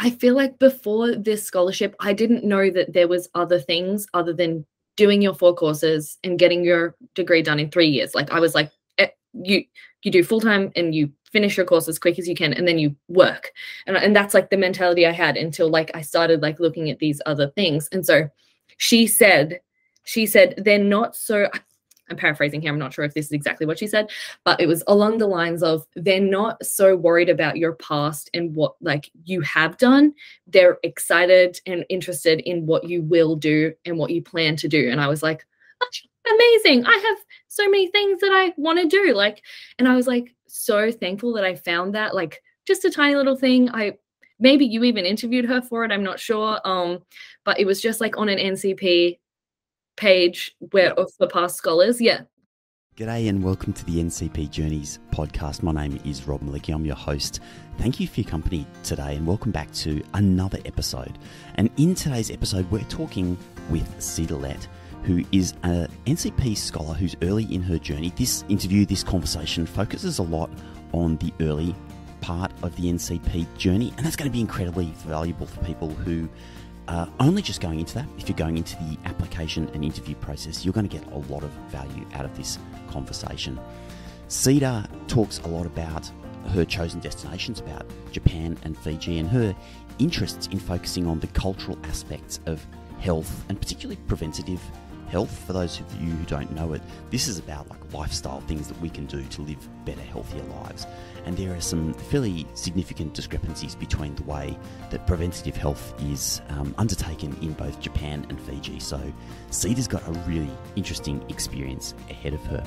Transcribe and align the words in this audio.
I 0.00 0.10
feel 0.10 0.34
like 0.34 0.58
before 0.58 1.14
this 1.14 1.44
scholarship, 1.44 1.94
I 2.00 2.14
didn't 2.14 2.42
know 2.42 2.70
that 2.70 2.94
there 2.94 3.06
was 3.06 3.28
other 3.34 3.60
things 3.60 4.06
other 4.14 4.32
than 4.32 4.64
doing 4.96 5.20
your 5.20 5.34
four 5.34 5.54
courses 5.54 6.16
and 6.24 6.38
getting 6.38 6.64
your 6.64 6.96
degree 7.14 7.42
done 7.42 7.60
in 7.60 7.70
three 7.70 7.88
years. 7.88 8.14
Like 8.14 8.30
I 8.32 8.40
was 8.40 8.54
like, 8.54 8.70
eh, 8.96 9.08
you 9.34 9.64
you 10.02 10.10
do 10.10 10.24
full 10.24 10.40
time 10.40 10.72
and 10.74 10.94
you 10.94 11.12
finish 11.30 11.56
your 11.56 11.66
course 11.66 11.86
as 11.86 11.98
quick 11.98 12.18
as 12.18 12.26
you 12.26 12.34
can 12.34 12.54
and 12.54 12.66
then 12.66 12.78
you 12.78 12.96
work 13.08 13.52
and, 13.86 13.96
and 13.96 14.16
that's 14.16 14.34
like 14.34 14.50
the 14.50 14.56
mentality 14.56 15.06
i 15.06 15.12
had 15.12 15.36
until 15.36 15.68
like 15.68 15.90
i 15.94 16.00
started 16.00 16.42
like 16.42 16.58
looking 16.58 16.90
at 16.90 16.98
these 16.98 17.20
other 17.26 17.50
things 17.50 17.88
and 17.92 18.04
so 18.04 18.28
she 18.78 19.06
said 19.06 19.60
she 20.04 20.26
said 20.26 20.54
they're 20.56 20.78
not 20.78 21.14
so 21.14 21.48
i'm 22.10 22.16
paraphrasing 22.16 22.60
here 22.60 22.72
i'm 22.72 22.78
not 22.78 22.92
sure 22.92 23.04
if 23.04 23.14
this 23.14 23.26
is 23.26 23.32
exactly 23.32 23.66
what 23.66 23.78
she 23.78 23.86
said 23.86 24.10
but 24.44 24.60
it 24.60 24.66
was 24.66 24.82
along 24.86 25.18
the 25.18 25.26
lines 25.26 25.62
of 25.62 25.86
they're 25.96 26.20
not 26.20 26.64
so 26.64 26.96
worried 26.96 27.28
about 27.28 27.56
your 27.56 27.74
past 27.74 28.30
and 28.34 28.54
what 28.54 28.74
like 28.80 29.10
you 29.24 29.40
have 29.40 29.76
done 29.78 30.12
they're 30.46 30.78
excited 30.82 31.58
and 31.66 31.84
interested 31.88 32.40
in 32.40 32.66
what 32.66 32.88
you 32.88 33.02
will 33.02 33.36
do 33.36 33.72
and 33.84 33.96
what 33.96 34.10
you 34.10 34.22
plan 34.22 34.56
to 34.56 34.68
do 34.68 34.90
and 34.90 35.00
i 35.00 35.06
was 35.06 35.22
like 35.22 35.46
amazing 36.34 36.84
i 36.84 36.92
have 36.92 37.18
so 37.48 37.64
many 37.68 37.88
things 37.88 38.20
that 38.20 38.32
i 38.32 38.52
want 38.56 38.78
to 38.78 38.86
do 38.86 39.14
like 39.14 39.42
and 39.78 39.88
i 39.88 39.96
was 39.96 40.06
like 40.06 40.34
so 40.52 40.90
thankful 40.90 41.32
that 41.34 41.44
I 41.44 41.54
found 41.54 41.94
that 41.94 42.14
like 42.14 42.42
just 42.66 42.84
a 42.84 42.90
tiny 42.90 43.16
little 43.16 43.36
thing. 43.36 43.70
I 43.70 43.98
maybe 44.38 44.64
you 44.64 44.84
even 44.84 45.04
interviewed 45.04 45.44
her 45.46 45.62
for 45.62 45.84
it. 45.84 45.92
I'm 45.92 46.02
not 46.02 46.20
sure. 46.20 46.60
Um, 46.64 47.00
but 47.44 47.58
it 47.58 47.66
was 47.66 47.80
just 47.80 48.00
like 48.00 48.16
on 48.16 48.28
an 48.28 48.38
NCP 48.38 49.18
page 49.96 50.54
where 50.70 50.86
yep. 50.86 50.98
of 50.98 51.12
the 51.18 51.26
past 51.26 51.56
scholars. 51.56 52.00
Yeah. 52.00 52.22
G'day 52.96 53.28
and 53.28 53.42
welcome 53.42 53.72
to 53.72 53.84
the 53.86 54.02
NCP 54.02 54.50
Journeys 54.50 54.98
podcast. 55.10 55.62
My 55.62 55.72
name 55.72 55.98
is 56.04 56.26
Rob 56.26 56.42
Malicki. 56.42 56.74
I'm 56.74 56.84
your 56.84 56.96
host. 56.96 57.40
Thank 57.78 57.98
you 57.98 58.06
for 58.06 58.20
your 58.20 58.28
company 58.28 58.66
today 58.82 59.16
and 59.16 59.26
welcome 59.26 59.52
back 59.52 59.72
to 59.72 60.02
another 60.14 60.58
episode. 60.66 61.18
And 61.54 61.70
in 61.78 61.94
today's 61.94 62.30
episode, 62.30 62.70
we're 62.70 62.82
talking 62.84 63.38
with 63.70 64.02
Cedar 64.02 64.34
Lett, 64.34 64.68
who 65.04 65.24
is 65.32 65.54
an 65.62 65.88
NCP 66.04 66.56
scholar 66.56 66.92
who's 66.92 67.16
early 67.22 67.44
in 67.44 67.62
her 67.62 67.78
journey. 67.78 68.12
This 68.16 68.44
interview, 68.50 68.84
this 68.84 69.02
conversation 69.02 69.64
focuses 69.64 70.18
a 70.18 70.24
lot 70.24 70.50
on 70.92 71.16
the 71.18 71.32
early 71.40 71.74
part 72.20 72.52
of 72.62 72.76
the 72.76 72.92
NCP 72.92 73.46
journey, 73.56 73.94
and 73.96 74.04
that's 74.04 74.16
going 74.16 74.30
to 74.30 74.32
be 74.32 74.40
incredibly 74.40 74.92
valuable 74.98 75.46
for 75.46 75.64
people 75.64 75.88
who 75.88 76.28
are 76.90 77.08
only 77.20 77.40
just 77.40 77.60
going 77.60 77.78
into 77.78 77.94
that. 77.94 78.06
If 78.18 78.28
you're 78.28 78.36
going 78.36 78.56
into 78.56 78.76
the 78.76 78.98
application 79.04 79.70
and 79.74 79.84
interview 79.84 80.16
process, 80.16 80.64
you're 80.64 80.74
going 80.74 80.88
to 80.88 80.98
get 80.98 81.06
a 81.12 81.18
lot 81.32 81.44
of 81.44 81.50
value 81.70 82.04
out 82.14 82.24
of 82.24 82.36
this 82.36 82.58
conversation. 82.90 83.60
Cedar 84.26 84.84
talks 85.06 85.38
a 85.40 85.48
lot 85.48 85.66
about 85.66 86.10
her 86.48 86.64
chosen 86.64 86.98
destinations, 87.00 87.60
about 87.60 87.86
Japan 88.10 88.58
and 88.64 88.76
Fiji, 88.76 89.18
and 89.18 89.28
her 89.28 89.54
interests 90.00 90.48
in 90.48 90.58
focusing 90.58 91.06
on 91.06 91.20
the 91.20 91.28
cultural 91.28 91.78
aspects 91.84 92.40
of 92.46 92.66
health 92.98 93.44
and 93.48 93.60
particularly 93.60 94.00
preventative 94.08 94.60
health. 95.08 95.44
For 95.46 95.52
those 95.52 95.78
of 95.78 96.02
you 96.02 96.10
who 96.10 96.24
don't 96.24 96.50
know 96.52 96.72
it, 96.72 96.82
this 97.10 97.28
is 97.28 97.38
about 97.38 97.68
like 97.70 97.92
lifestyle 97.92 98.40
things 98.42 98.66
that 98.66 98.80
we 98.80 98.90
can 98.90 99.06
do 99.06 99.22
to 99.22 99.42
live 99.42 99.84
better, 99.84 100.00
healthier 100.00 100.42
lives. 100.42 100.86
And 101.24 101.36
there 101.36 101.54
are 101.54 101.60
some 101.60 101.94
fairly 101.94 102.46
significant 102.54 103.14
discrepancies 103.14 103.74
between 103.74 104.14
the 104.14 104.22
way 104.24 104.56
that 104.90 105.06
preventative 105.06 105.56
health 105.56 105.94
is 106.02 106.40
um, 106.50 106.74
undertaken 106.78 107.36
in 107.42 107.52
both 107.52 107.80
Japan 107.80 108.26
and 108.28 108.40
Fiji. 108.40 108.80
So, 108.80 109.00
Cedar's 109.50 109.88
got 109.88 110.06
a 110.08 110.12
really 110.28 110.50
interesting 110.76 111.24
experience 111.28 111.94
ahead 112.08 112.34
of 112.34 112.42
her. 112.46 112.64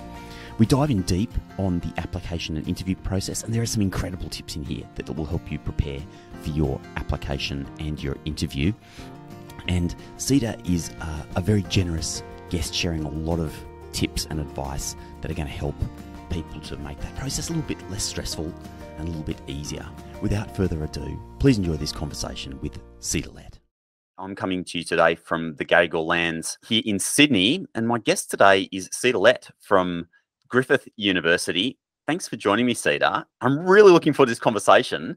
We 0.59 0.67
dive 0.67 0.91
in 0.91 1.01
deep 1.03 1.31
on 1.57 1.79
the 1.79 1.91
application 1.97 2.57
and 2.57 2.67
interview 2.67 2.95
process, 2.95 3.43
and 3.43 3.53
there 3.53 3.63
are 3.63 3.67
some 3.67 3.81
incredible 3.81 4.29
tips 4.29 4.55
in 4.55 4.63
here 4.63 4.83
that 4.95 5.09
will 5.09 5.25
help 5.25 5.51
you 5.51 5.57
prepare 5.57 5.99
for 6.41 6.49
your 6.51 6.79
application 6.95 7.67
and 7.79 8.01
your 8.01 8.17
interview. 8.25 8.71
And 9.67 9.95
Cedar 10.17 10.55
is 10.65 10.91
uh, 11.01 11.23
a 11.35 11.41
very 11.41 11.63
generous 11.63 12.21
guest 12.49 12.73
sharing 12.73 13.03
a 13.03 13.09
lot 13.09 13.39
of 13.39 13.53
tips 13.93 14.27
and 14.29 14.39
advice 14.39 14.95
that 15.21 15.31
are 15.31 15.33
going 15.33 15.47
to 15.47 15.53
help 15.53 15.75
people 16.33 16.59
to 16.61 16.75
make 16.77 16.99
that 16.99 17.15
process 17.15 17.49
a 17.49 17.53
little 17.53 17.67
bit 17.67 17.91
less 17.91 18.03
stressful 18.03 18.51
and 18.97 19.07
a 19.07 19.11
little 19.11 19.21
bit 19.21 19.37
easier. 19.45 19.87
Without 20.19 20.55
further 20.55 20.83
ado, 20.83 21.21
please 21.37 21.59
enjoy 21.59 21.75
this 21.75 21.91
conversation 21.91 22.59
with 22.59 22.79
Cedar 22.99 23.29
Lett. 23.29 23.59
I'm 24.17 24.33
coming 24.35 24.63
to 24.63 24.79
you 24.79 24.83
today 24.83 25.13
from 25.13 25.55
the 25.57 25.65
Gadigal 25.65 26.07
lands 26.07 26.57
here 26.67 26.81
in 26.85 26.97
Sydney, 26.97 27.67
and 27.75 27.87
my 27.87 27.99
guest 27.99 28.31
today 28.31 28.67
is 28.71 28.89
Cedar 28.91 29.19
Lett 29.19 29.47
from 29.59 30.07
Griffith 30.47 30.87
University. 30.95 31.77
Thanks 32.07 32.27
for 32.27 32.35
joining 32.35 32.65
me, 32.65 32.73
Cedar. 32.73 33.25
I'm 33.41 33.59
really 33.59 33.91
looking 33.91 34.11
forward 34.11 34.27
to 34.27 34.31
this 34.31 34.39
conversation 34.39 35.15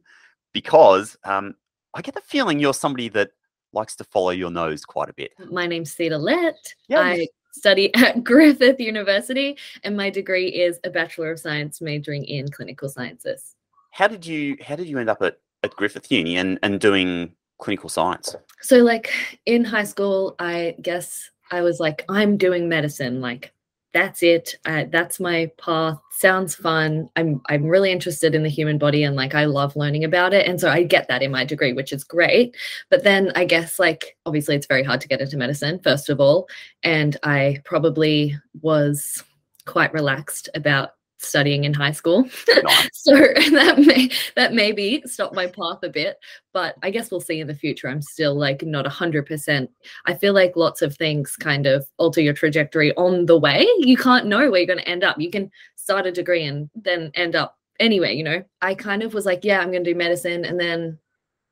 because 0.53 1.17
um, 1.25 1.55
I 1.95 2.03
get 2.03 2.15
the 2.15 2.21
feeling 2.21 2.59
you're 2.59 2.75
somebody 2.75 3.09
that 3.11 3.31
likes 3.73 3.97
to 3.97 4.05
follow 4.05 4.31
your 4.31 4.51
nose 4.51 4.85
quite 4.85 5.09
a 5.09 5.15
bit. 5.15 5.33
My 5.51 5.67
name's 5.67 5.95
Cedar 5.95 6.19
Lett. 6.19 6.75
Yeah, 6.89 7.01
I 7.01 7.27
study 7.57 7.95
at 7.95 8.23
Griffith 8.25 8.79
University, 8.79 9.57
and 9.83 9.97
my 9.97 10.11
degree 10.11 10.49
is 10.49 10.79
a 10.85 10.91
Bachelor 10.91 11.33
of 11.33 11.41
Science 11.41 11.81
majoring 11.81 12.25
in 12.25 12.49
clinical 12.51 12.89
sciences. 12.89 13.57
How 13.91 14.09
did 14.09 14.27
you 14.27 14.57
how 14.61 14.77
did 14.77 14.89
you 14.89 14.99
end 14.99 15.09
up 15.09 15.23
at, 15.23 15.39
at 15.63 15.75
Griffith 15.75 16.11
Uni 16.13 16.37
and, 16.37 16.59
and 16.63 16.79
doing 16.79 17.33
clinical 17.59 17.89
science? 17.89 18.37
So 18.61 18.79
like 18.79 19.11
in 19.47 19.65
high 19.65 19.85
school, 19.85 20.37
I 20.39 20.77
guess 20.83 21.31
I 21.51 21.63
was 21.63 21.81
like, 21.81 22.05
I'm 22.09 22.37
doing 22.37 22.69
medicine. 22.69 23.21
Like 23.21 23.53
that's 23.97 24.23
it. 24.23 24.57
Uh, 24.67 24.85
that's 24.91 25.19
my 25.19 25.51
path. 25.57 25.99
Sounds 26.11 26.55
fun. 26.55 27.09
I'm 27.17 27.41
I'm 27.49 27.65
really 27.65 27.91
interested 27.91 28.35
in 28.35 28.43
the 28.43 28.51
human 28.51 28.77
body 28.77 29.05
and 29.05 29.17
like 29.17 29.35
I 29.35 29.47
love 29.47 29.75
learning 29.75 30.05
about 30.05 30.35
it. 30.35 30.47
And 30.47 30.61
so 30.61 30.69
I 30.69 30.83
get 30.83 31.09
that 31.09 31.23
in 31.23 31.31
my 31.31 31.47
degree, 31.47 31.73
which 31.73 31.95
is 31.95 32.05
great. 32.05 32.55
But 32.91 33.05
then 33.05 33.33
I 33.37 33.47
guess 33.47 33.79
like 33.79 34.19
obviously 34.27 34.55
it's 34.55 34.67
very 34.67 34.83
hard 34.83 35.01
to 35.01 35.09
get 35.09 35.23
into 35.23 35.39
medicine, 35.39 35.81
first 35.83 36.11
of 36.11 36.21
all. 36.21 36.47
And 36.83 37.17
I 37.23 37.63
probably 37.65 38.39
was 38.61 39.25
quite 39.65 39.95
relaxed 39.95 40.51
about 40.55 40.91
studying 41.19 41.65
in 41.65 41.75
high 41.75 41.93
school. 41.93 42.29
Nice. 42.63 42.89
so 42.93 43.13
that 43.53 43.79
may 43.79 44.11
that 44.35 44.55
maybe 44.55 45.03
stop 45.07 45.35
my 45.35 45.47
path 45.47 45.79
a 45.83 45.89
bit, 45.89 46.17
but 46.53 46.77
I 46.83 46.91
guess 46.91 47.11
we'll 47.11 47.21
see 47.21 47.41
in 47.41 47.47
the 47.47 47.55
future. 47.55 47.89
I'm 47.89 48.03
still 48.03 48.35
like 48.35 48.63
not 48.63 48.87
a 48.87 48.91
hundred 48.91 49.27
percent. 49.27 49.71
I 50.07 50.15
feel 50.15 50.33
like 50.33 50.57
lots 50.57 50.83
of 50.83 50.97
things 50.97 51.37
kind 51.37 51.67
of 51.67 51.87
alter 51.99 52.21
your 52.21 52.33
trajectory 52.33 52.95
on 52.97 53.27
the 53.27 53.39
way. 53.39 53.67
You 53.79 53.97
can't 53.97 54.27
know 54.27 54.51
where 54.51 54.61
you're 54.61 54.67
going 54.67 54.79
to 54.79 54.89
end 54.89 55.05
up. 55.05 55.21
You 55.21 55.31
can 55.31 55.51
start 55.77 56.07
a 56.07 56.13
degree 56.13 56.45
and 56.45 56.71
then 56.75 57.11
end 57.15 57.37
up 57.37 57.57
anyway. 57.79 58.15
You 58.15 58.25
know, 58.25 58.43
I 58.63 58.75
kind 58.75 59.03
of 59.03 59.15
was 59.15 59.27
like, 59.27 59.45
yeah, 59.45 59.61
I'm 59.61 59.71
going 59.71 59.85
to 59.85 59.93
do 59.93 59.99
medicine, 59.99 60.45
and 60.45 60.59
then 60.59 60.99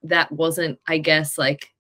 that 0.02 0.32
wasn't, 0.32 0.78
I 0.88 0.98
guess, 0.98 1.38
like 1.38 1.70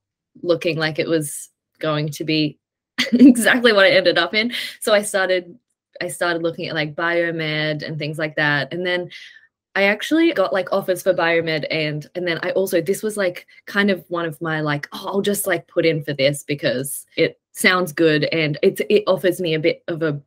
looking 0.42 0.78
like 0.78 0.98
it 0.98 1.08
was 1.08 1.50
going 1.78 2.10
to 2.10 2.24
be 2.24 2.58
exactly 3.12 3.72
what 3.72 3.86
I 3.86 3.90
ended 3.90 4.18
up 4.18 4.34
in. 4.34 4.52
So 4.80 4.92
I 4.92 5.02
started 5.02 5.58
I 6.00 6.08
started 6.08 6.42
looking 6.42 6.68
at 6.68 6.74
like 6.74 6.94
biomed 6.94 7.82
and 7.82 7.98
things 7.98 8.18
like 8.18 8.36
that. 8.36 8.72
And 8.72 8.86
then 8.86 9.10
I 9.76 9.84
actually 9.84 10.32
got 10.32 10.52
like 10.52 10.72
offers 10.72 11.02
for 11.02 11.12
biomed 11.12 11.66
and 11.70 12.08
and 12.14 12.26
then 12.26 12.38
I 12.42 12.52
also 12.52 12.80
this 12.80 13.02
was 13.02 13.16
like 13.16 13.46
kind 13.66 13.90
of 13.90 14.04
one 14.08 14.24
of 14.24 14.40
my 14.40 14.60
like 14.60 14.88
oh 14.92 15.06
I'll 15.06 15.20
just 15.20 15.46
like 15.46 15.66
put 15.66 15.84
in 15.84 16.04
for 16.04 16.12
this 16.12 16.44
because 16.44 17.06
it 17.16 17.40
sounds 17.52 17.92
good 17.92 18.24
and 18.24 18.56
it's 18.62 18.80
it 18.88 19.02
offers 19.06 19.40
me 19.40 19.54
a 19.54 19.58
bit 19.58 19.82
of 19.88 20.02
a 20.02 20.20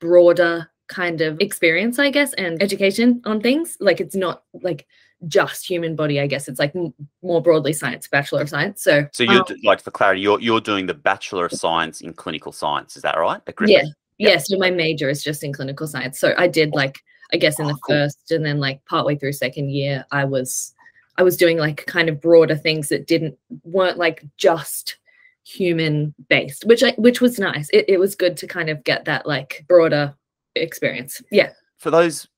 broader 0.00 0.70
kind 0.88 1.20
of 1.20 1.38
experience 1.40 1.98
I 1.98 2.10
guess 2.10 2.32
and 2.34 2.62
education 2.62 3.20
on 3.24 3.40
things. 3.40 3.76
Like 3.78 4.00
it's 4.00 4.16
not 4.16 4.44
like 4.62 4.86
just 5.28 5.68
human 5.68 5.96
body 5.96 6.18
I 6.18 6.26
guess. 6.26 6.48
It's 6.48 6.58
like 6.58 6.74
m- 6.74 6.94
more 7.22 7.42
broadly 7.42 7.74
science 7.74 8.08
bachelor 8.08 8.40
of 8.40 8.48
science. 8.48 8.82
So 8.82 9.06
so 9.12 9.22
you're 9.22 9.42
um, 9.42 9.56
like 9.64 9.82
for 9.82 9.90
clarity 9.90 10.22
you're 10.22 10.40
you're 10.40 10.62
doing 10.62 10.86
the 10.86 10.94
bachelor 10.94 11.44
of 11.44 11.52
science 11.52 12.00
in 12.00 12.14
clinical 12.14 12.52
science 12.52 12.96
is 12.96 13.02
that 13.02 13.18
right? 13.18 13.44
Yeah 13.70 13.84
yeah, 14.18 14.38
so 14.38 14.56
my 14.58 14.70
major 14.70 15.08
is 15.08 15.22
just 15.22 15.42
in 15.42 15.52
clinical 15.52 15.86
science. 15.86 16.18
So 16.18 16.34
I 16.36 16.48
did 16.48 16.72
like 16.72 17.02
I 17.32 17.36
guess 17.36 17.58
in 17.58 17.66
the 17.66 17.78
first 17.88 18.30
and 18.30 18.44
then 18.44 18.60
like 18.60 18.84
partway 18.84 19.16
through 19.16 19.32
second 19.32 19.70
year, 19.70 20.04
I 20.12 20.24
was 20.24 20.74
I 21.16 21.22
was 21.22 21.36
doing 21.36 21.58
like 21.58 21.86
kind 21.86 22.08
of 22.08 22.20
broader 22.20 22.56
things 22.56 22.88
that 22.88 23.06
didn't 23.06 23.36
weren't 23.64 23.98
like 23.98 24.24
just 24.36 24.98
human 25.44 26.14
based, 26.28 26.64
which 26.64 26.82
I 26.82 26.92
which 26.92 27.20
was 27.20 27.38
nice. 27.38 27.68
It 27.72 27.86
it 27.88 27.98
was 27.98 28.14
good 28.14 28.36
to 28.38 28.46
kind 28.46 28.70
of 28.70 28.84
get 28.84 29.04
that 29.06 29.26
like 29.26 29.64
broader 29.68 30.14
experience. 30.54 31.20
Yeah. 31.30 31.50
For 31.78 31.90
those 31.90 32.28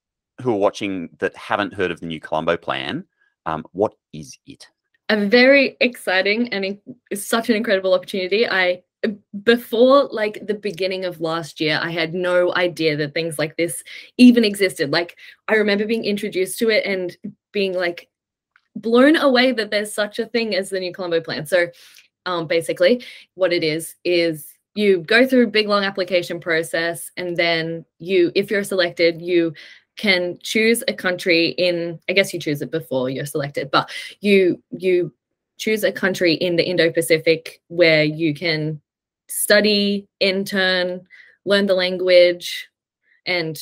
who 0.43 0.53
are 0.53 0.59
watching 0.59 1.11
that 1.19 1.37
haven't 1.37 1.75
heard 1.75 1.91
of 1.91 2.01
the 2.01 2.07
new 2.07 2.21
Colombo 2.21 2.57
plan, 2.57 3.05
um, 3.47 3.65
what 3.73 3.95
is 4.13 4.39
it? 4.47 4.67
A 5.09 5.27
very 5.27 5.77
exciting 5.81 6.53
and 6.53 6.79
it's 7.11 7.27
such 7.27 7.49
an 7.49 7.57
incredible 7.57 7.95
opportunity. 7.95 8.49
I 8.49 8.83
before 9.43 10.09
like 10.11 10.47
the 10.47 10.55
beginning 10.55 11.05
of 11.05 11.21
last 11.21 11.61
year 11.61 11.79
i 11.83 11.91
had 11.91 12.15
no 12.15 12.55
idea 12.57 12.97
that 12.97 13.15
things 13.15 13.39
like 13.39 13.57
this 13.57 13.83
even 14.17 14.45
existed. 14.45 14.91
Like 14.91 15.17
i 15.49 15.55
remember 15.55 15.87
being 15.87 16.05
introduced 16.05 16.59
to 16.59 16.71
it 16.71 16.85
and 16.85 17.17
being 17.53 17.75
like 17.75 18.09
blown 18.75 19.17
away 19.17 19.53
that 19.53 19.71
there's 19.71 19.93
such 19.93 20.19
a 20.19 20.27
thing 20.27 20.55
as 20.55 20.71
the 20.71 20.81
new 20.81 20.93
colombo 20.93 21.21
plan. 21.21 21.47
So 21.47 21.69
um, 22.27 22.47
basically 22.47 23.05
what 23.35 23.53
it 23.53 23.63
is 23.63 23.95
is 24.05 24.53
you 24.75 24.99
go 24.99 25.27
through 25.27 25.45
a 25.45 25.51
big 25.51 25.69
long 25.69 25.85
application 25.85 26.41
process 26.41 27.11
and 27.17 27.37
then 27.37 27.85
you 27.99 28.33
if 28.35 28.51
you're 28.51 28.65
selected 28.65 29.23
you 29.23 29.55
can 29.97 30.37
choose 30.43 30.83
a 30.89 30.93
country 30.93 31.51
in 31.51 31.99
i 32.11 32.13
guess 32.13 32.35
you 32.35 32.41
choose 32.41 32.61
it 32.61 32.71
before 32.71 33.09
you're 33.09 33.25
selected 33.25 33.71
but 33.71 33.89
you 34.21 34.63
you 34.71 35.11
choose 35.59 35.85
a 35.85 35.93
country 35.93 36.35
in 36.35 36.57
the 36.57 36.69
Indo-Pacific 36.69 37.61
where 37.69 38.05
you 38.05 38.35
can 38.35 38.81
study, 39.29 40.07
intern, 40.21 41.07
learn 41.45 41.67
the 41.67 41.75
language, 41.75 42.69
and 43.27 43.59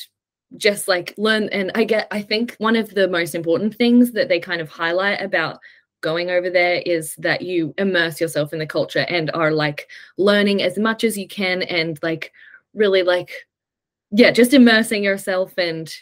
just 0.57 0.87
like 0.89 1.15
learn 1.17 1.49
and 1.51 1.73
i 1.75 1.83
get 1.83 2.07
i 2.11 2.23
think 2.23 2.55
one 2.59 2.77
of 2.77 2.91
the 2.91 3.09
most 3.09 3.35
important 3.35 3.75
things 3.75 4.13
that 4.13 4.29
they 4.29 4.39
kind 4.39 4.61
of 4.61 4.69
highlight 4.69 5.21
about 5.21 5.59
going 6.01 6.31
over 6.31 6.51
there 6.51 6.83
is 6.85 7.17
that 7.17 7.43
you 7.43 7.75
immerse 7.79 8.21
yourself 8.21 8.53
in 8.53 8.59
the 8.59 8.67
culture 8.67 9.07
and 9.09 9.31
are 9.33 9.51
like 9.51 9.89
learning 10.19 10.63
as 10.63 10.79
much 10.79 11.03
as 11.03 11.17
you 11.17 11.27
can 11.27 11.63
and 11.63 11.99
like 12.03 12.31
really 12.75 13.03
like 13.03 13.47
yeah 14.11 14.31
just 14.31 14.53
immersing 14.53 15.03
yourself 15.03 15.55
and 15.57 15.97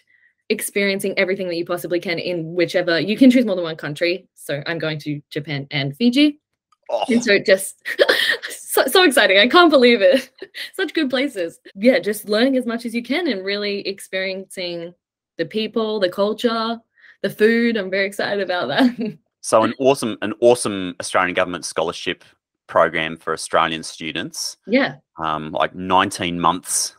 experiencing 0.49 1.17
everything 1.19 1.47
that 1.47 1.57
you 1.57 1.65
possibly 1.65 2.01
can 2.01 2.19
in 2.19 2.53
whichever 2.53 2.99
you 2.99 3.17
can 3.17 3.31
choose 3.31 3.47
more 3.47 3.55
than 3.55 3.65
one 3.65 3.77
country. 3.77 4.29
So 4.35 4.63
i'm 4.67 4.79
going 4.79 4.99
to 4.99 5.23
japan 5.31 5.69
and 5.71 5.97
fiji 5.97 6.42
oh. 6.91 7.05
and 7.09 7.23
so 7.23 7.39
just 7.39 7.83
so, 8.73 8.87
so 8.87 9.03
exciting. 9.05 9.39
I 9.39 9.49
can't 9.49 9.71
believe 9.71 10.01
it. 10.01 10.31
Such 10.75 10.95
good 10.95 11.11
places. 11.11 11.61
Yeah, 11.75 11.99
just 11.99 12.29
learning 12.29 12.57
as 12.57 12.67
much 12.67 12.87
as 12.87 12.95
you 12.95 13.03
can 13.03 13.29
and 13.29 13.45
really 13.45 13.87
experiencing 13.87 14.95
the 15.39 15.45
people, 15.45 16.01
the 16.01 16.09
culture, 16.09 16.81
the 17.23 17.31
food. 17.31 17.77
I'm 17.77 17.91
very 17.91 18.07
excited 18.07 18.43
about 18.43 18.69
that. 18.69 19.19
so 19.41 19.63
an 19.63 19.75
awesome, 19.79 20.17
an 20.23 20.33
awesome 20.41 20.95
Australian 21.01 21.35
government 21.35 21.65
scholarship 21.65 22.25
program 22.67 23.17
for 23.17 23.33
Australian 23.33 23.83
students. 23.83 24.57
Yeah. 24.67 24.97
Um, 25.23 25.53
like 25.53 25.75
19 25.75 26.41
months 26.41 26.97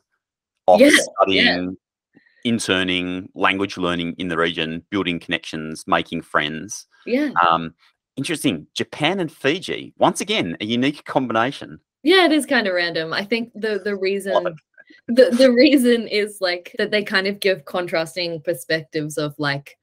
of 0.68 0.80
yeah, 0.80 0.92
studying, 0.92 1.76
yeah. 2.14 2.20
interning, 2.46 3.30
language 3.34 3.78
learning 3.78 4.16
in 4.18 4.28
the 4.28 4.38
region, 4.38 4.86
building 4.92 5.20
connections, 5.20 5.86
making 5.88 6.22
friends. 6.22 6.88
Yeah. 7.06 7.32
Um, 7.46 7.74
Interesting. 8.16 8.68
Japan 8.74 9.20
and 9.20 9.32
Fiji. 9.32 9.94
Once 9.98 10.22
again, 10.22 10.56
a 10.62 10.66
unique 10.66 11.04
combination. 11.06 11.80
Yeah, 12.04 12.26
it 12.26 12.32
is 12.32 12.46
kind 12.46 12.68
of 12.68 12.74
random. 12.74 13.14
I 13.14 13.24
think 13.24 13.52
the 13.56 13.80
the 13.84 13.96
reason 14.08 14.56
the, 15.08 15.30
the 15.32 15.52
reason 15.52 16.08
is 16.08 16.38
like 16.40 16.76
that 16.78 16.92
they 16.92 17.04
kind 17.04 17.28
of 17.28 17.40
give 17.40 17.66
contrasting 17.66 18.42
perspectives 18.42 19.18
of 19.18 19.34
like 19.38 19.78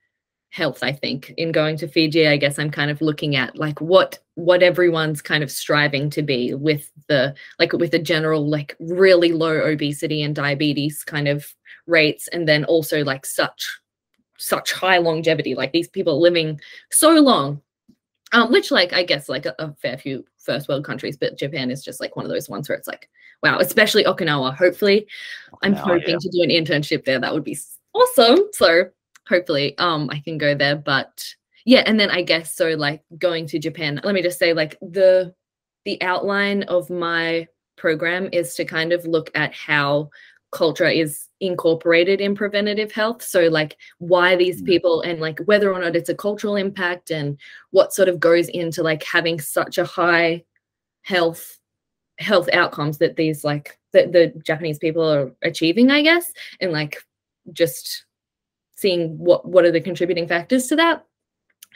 health 0.51 0.83
i 0.83 0.91
think 0.91 1.33
in 1.37 1.53
going 1.53 1.77
to 1.77 1.87
fiji 1.87 2.27
i 2.27 2.37
guess 2.37 2.59
i'm 2.59 2.71
kind 2.71 2.91
of 2.91 3.01
looking 3.01 3.37
at 3.37 3.57
like 3.57 3.81
what 3.81 4.19
what 4.35 4.65
everyone's 4.65 5.23
kind 5.23 5.45
of 5.45 5.51
striving 5.51 6.11
to 6.11 6.23
be 6.23 6.55
with 6.55 6.91
the 7.09 7.33
like 7.61 7.73
with 7.73 7.93
the 7.93 7.99
general 8.01 8.49
like 8.49 8.75
really 8.81 9.33
low 9.33 9.61
obesity 9.61 10.23
and 10.23 10.35
diabetes 10.35 11.05
kind 11.05 11.29
of 11.29 11.55
rates 11.87 12.27
and 12.29 12.49
then 12.49 12.65
also 12.65 13.05
like 13.05 13.25
such 13.25 13.81
such 14.39 14.73
high 14.73 14.99
longevity 14.99 15.55
like 15.55 15.73
these 15.73 15.89
people 15.89 16.21
living 16.21 16.61
so 16.91 17.11
long 17.11 17.61
um, 18.33 18.53
which 18.53 18.71
like 18.71 18.93
I 18.93 19.03
guess 19.03 19.29
like 19.29 19.47
a, 19.47 19.55
a, 19.59 19.73
fair 19.75 19.99
few 19.99 20.25
first 20.39 20.69
world 20.69 20.85
countries, 20.85 21.17
but 21.17 21.39
Japan 21.39 21.71
is 21.71 21.83
just 21.83 22.01
like 22.01 22.17
one 22.17 22.25
of 22.25 22.31
those 22.31 22.49
ones 22.49 22.69
where 22.69 22.79
it's 22.79 22.87
like, 22.87 23.09
wow, 23.43 23.59
especially 23.59 24.05
Okinawa. 24.05 24.55
Hopefully, 24.55 25.07
Okinawa, 25.53 25.59
I'm 25.63 25.75
hoping 25.75 26.11
yeah. 26.11 26.19
to 26.21 26.31
do 26.31 26.43
an 26.43 26.51
internship 26.51 27.05
there. 27.05 27.19
That 27.19 27.35
would 27.35 27.45
be 27.45 27.59
awesome. 27.95 28.49
So 28.53 28.91
hopefully, 29.29 29.77
um, 29.79 30.09
I 30.13 30.21
can 30.21 30.39
go 30.39 30.55
there. 30.55 30.77
But 30.77 31.25
yeah, 31.65 31.83
and 31.87 31.99
then 31.99 32.11
I 32.11 32.23
guess 32.23 32.55
so 32.55 32.71
like 32.71 33.03
going 33.19 33.47
to 33.49 33.59
Japan. 33.59 34.01
Let 34.05 34.15
me 34.15 34.23
just 34.23 34.39
say 34.39 34.53
like 34.53 34.79
the 34.81 35.35
the 35.85 36.01
outline 36.03 36.63
of 36.65 36.91
my 36.91 37.49
program 37.77 38.29
is 38.33 38.55
to 38.55 38.65
kind 38.65 38.93
of 38.93 39.05
look 39.07 39.31
at 39.35 39.55
how 39.55 40.11
culture 40.53 40.87
is 40.87 41.29
incorporated 41.41 42.21
in 42.21 42.35
preventative 42.35 42.93
health 42.93 43.23
so 43.23 43.43
like 43.49 43.77
why 43.99 44.37
these 44.37 44.63
mm. 44.63 44.67
people 44.67 45.01
and 45.03 45.21
like 45.21 45.39
whether 45.47 45.73
or 45.73 45.81
not 45.81 45.97
it's 45.97 46.09
a 46.09 46.15
cultural 46.15 46.57
impact 46.57 47.11
and 47.11 47.39
what 47.71 47.93
sort 47.93 48.09
of 48.09 48.21
goes 48.21 48.49
into 48.49 48.83
like 48.83 49.03
having 49.05 49.41
such 49.41 49.79
a 49.79 49.85
high 49.85 50.43
health 51.03 51.59
health 52.19 52.49
outcomes 52.53 52.99
that 52.99 53.17
these 53.17 53.45
like 53.45 53.79
that 53.93 54.13
the 54.13 54.33
japanese 54.45 54.79
people 54.79 55.09
are 55.09 55.33
achieving 55.43 55.91
i 55.91 56.03
guess 56.03 56.33
and 56.61 56.73
like 56.73 56.99
just 57.53 58.05
seeing 58.77 59.17
what 59.19 59.47
what 59.49 59.65
are 59.65 59.73
the 59.73 59.81
contributing 59.81 60.29
factors 60.29 60.67
to 60.67 60.77
that 60.77 61.07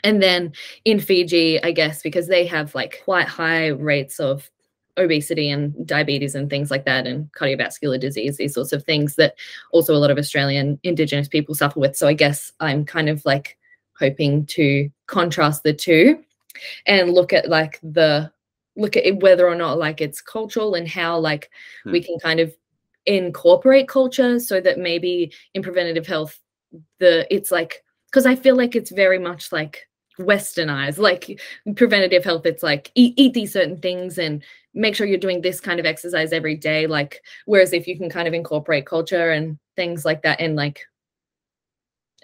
and 0.03 0.21
then 0.21 0.51
in 0.83 0.99
fiji 0.99 1.63
i 1.63 1.71
guess 1.71 2.03
because 2.03 2.27
they 2.27 2.45
have 2.45 2.75
like 2.75 3.01
quite 3.03 3.27
high 3.27 3.67
rates 3.67 4.19
of 4.19 4.51
obesity 4.97 5.49
and 5.49 5.85
diabetes 5.85 6.35
and 6.35 6.49
things 6.49 6.71
like 6.71 6.85
that 6.85 7.05
and 7.05 7.31
cardiovascular 7.33 7.99
disease 7.99 8.37
these 8.37 8.53
sorts 8.53 8.71
of 8.71 8.83
things 8.83 9.15
that 9.15 9.35
also 9.71 9.93
a 9.93 9.97
lot 9.97 10.11
of 10.11 10.17
australian 10.17 10.79
indigenous 10.83 11.27
people 11.27 11.53
suffer 11.53 11.79
with 11.79 11.95
so 11.95 12.07
i 12.07 12.13
guess 12.13 12.51
i'm 12.59 12.85
kind 12.85 13.09
of 13.09 13.23
like 13.25 13.57
hoping 13.99 14.45
to 14.45 14.89
contrast 15.07 15.63
the 15.63 15.73
two 15.73 16.23
and 16.85 17.13
look 17.13 17.33
at 17.33 17.49
like 17.49 17.79
the 17.83 18.31
look 18.75 18.97
at 18.97 19.05
it, 19.05 19.21
whether 19.21 19.47
or 19.47 19.55
not 19.55 19.77
like 19.77 20.01
it's 20.01 20.21
cultural 20.21 20.75
and 20.75 20.87
how 20.87 21.17
like 21.17 21.49
hmm. 21.83 21.91
we 21.91 22.01
can 22.01 22.17
kind 22.19 22.39
of 22.39 22.55
incorporate 23.05 23.87
culture 23.87 24.39
so 24.39 24.59
that 24.59 24.79
maybe 24.79 25.31
in 25.53 25.61
preventative 25.61 26.07
health 26.07 26.39
the 26.99 27.27
it's 27.33 27.51
like 27.51 27.83
because 28.09 28.25
i 28.25 28.35
feel 28.35 28.55
like 28.55 28.75
it's 28.75 28.91
very 28.91 29.19
much 29.19 29.51
like 29.51 29.87
westernized 30.19 30.97
like 30.97 31.39
preventative 31.75 32.23
health 32.23 32.45
it's 32.45 32.63
like 32.63 32.91
eat, 32.95 33.13
eat 33.17 33.33
these 33.33 33.51
certain 33.51 33.77
things 33.77 34.17
and 34.17 34.43
make 34.73 34.95
sure 34.95 35.05
you're 35.05 35.17
doing 35.17 35.41
this 35.41 35.59
kind 35.59 35.79
of 35.79 35.85
exercise 35.85 36.31
every 36.31 36.55
day 36.55 36.87
like 36.87 37.21
whereas 37.45 37.73
if 37.73 37.87
you 37.87 37.97
can 37.97 38.09
kind 38.09 38.27
of 38.27 38.33
incorporate 38.33 38.85
culture 38.85 39.31
and 39.31 39.57
things 39.75 40.05
like 40.05 40.21
that 40.21 40.39
and 40.39 40.55
like 40.55 40.81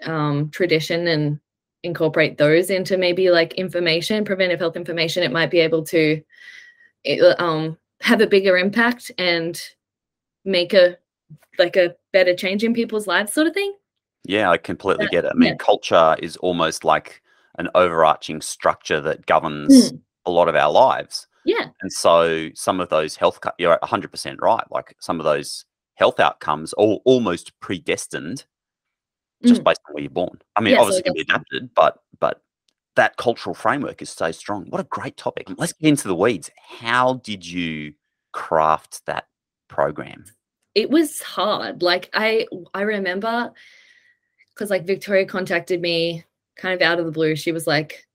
um 0.04 0.48
tradition 0.50 1.06
and 1.06 1.38
incorporate 1.82 2.38
those 2.38 2.70
into 2.70 2.96
maybe 2.96 3.30
like 3.30 3.54
information 3.54 4.24
preventive 4.24 4.60
health 4.60 4.76
information 4.76 5.22
it 5.22 5.32
might 5.32 5.50
be 5.50 5.60
able 5.60 5.82
to 5.82 6.22
um 7.38 7.76
have 8.00 8.20
a 8.20 8.26
bigger 8.26 8.56
impact 8.56 9.10
and 9.18 9.60
make 10.44 10.72
a 10.72 10.96
like 11.58 11.76
a 11.76 11.94
better 12.12 12.34
change 12.34 12.64
in 12.64 12.74
people's 12.74 13.06
lives 13.06 13.32
sort 13.32 13.46
of 13.46 13.54
thing 13.54 13.74
yeah 14.24 14.50
i 14.50 14.56
completely 14.56 15.06
get 15.08 15.24
it 15.24 15.32
i 15.32 15.34
mean 15.34 15.50
yeah. 15.50 15.56
culture 15.56 16.16
is 16.20 16.36
almost 16.38 16.84
like 16.84 17.21
an 17.58 17.68
overarching 17.74 18.40
structure 18.40 19.00
that 19.00 19.26
governs 19.26 19.92
mm. 19.92 20.00
a 20.26 20.30
lot 20.30 20.48
of 20.48 20.56
our 20.56 20.70
lives. 20.70 21.26
Yeah. 21.44 21.66
And 21.80 21.92
so 21.92 22.50
some 22.54 22.80
of 22.80 22.88
those 22.88 23.16
health, 23.16 23.38
you're 23.58 23.78
100% 23.82 24.36
right. 24.40 24.64
Like 24.70 24.94
some 25.00 25.20
of 25.20 25.24
those 25.24 25.64
health 25.94 26.20
outcomes 26.20 26.72
are 26.74 26.98
almost 27.04 27.58
predestined 27.60 28.44
just 29.44 29.60
mm. 29.60 29.64
based 29.64 29.80
on 29.88 29.94
where 29.94 30.02
you're 30.02 30.10
born. 30.10 30.40
I 30.56 30.60
mean, 30.60 30.74
yeah, 30.74 30.80
obviously 30.80 31.00
so 31.00 31.04
can 31.04 31.14
be 31.14 31.20
adapted, 31.20 31.70
but, 31.74 31.98
but 32.20 32.42
that 32.96 33.16
cultural 33.16 33.54
framework 33.54 34.00
is 34.00 34.10
so 34.10 34.30
strong. 34.30 34.66
What 34.68 34.80
a 34.80 34.84
great 34.84 35.16
topic. 35.16 35.48
Let's 35.56 35.72
get 35.72 35.88
into 35.88 36.08
the 36.08 36.14
weeds. 36.14 36.50
How 36.56 37.14
did 37.14 37.44
you 37.44 37.94
craft 38.32 39.04
that 39.06 39.26
program? 39.68 40.24
It 40.74 40.90
was 40.90 41.20
hard. 41.20 41.82
Like 41.82 42.08
I, 42.14 42.46
I 42.72 42.82
remember 42.82 43.52
because 44.54 44.70
like 44.70 44.86
Victoria 44.86 45.26
contacted 45.26 45.80
me 45.80 46.24
kind 46.56 46.74
of 46.74 46.82
out 46.82 46.98
of 46.98 47.06
the 47.06 47.12
blue, 47.12 47.36
she 47.36 47.52
was 47.52 47.66
like, 47.66 48.06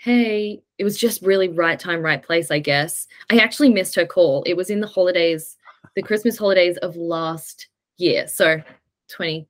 Hey, 0.00 0.62
it 0.78 0.84
was 0.84 0.96
just 0.96 1.22
really 1.22 1.48
right 1.48 1.78
time, 1.78 2.02
right 2.02 2.22
place, 2.22 2.50
I 2.50 2.58
guess. 2.58 3.06
I 3.30 3.38
actually 3.38 3.70
missed 3.70 3.94
her 3.96 4.06
call. 4.06 4.42
It 4.44 4.56
was 4.56 4.70
in 4.70 4.80
the 4.80 4.86
holidays, 4.86 5.56
the 5.96 6.02
Christmas 6.02 6.38
holidays 6.38 6.76
of 6.78 6.96
last 6.96 7.68
year. 7.96 8.28
So 8.28 8.60
20, 9.08 9.48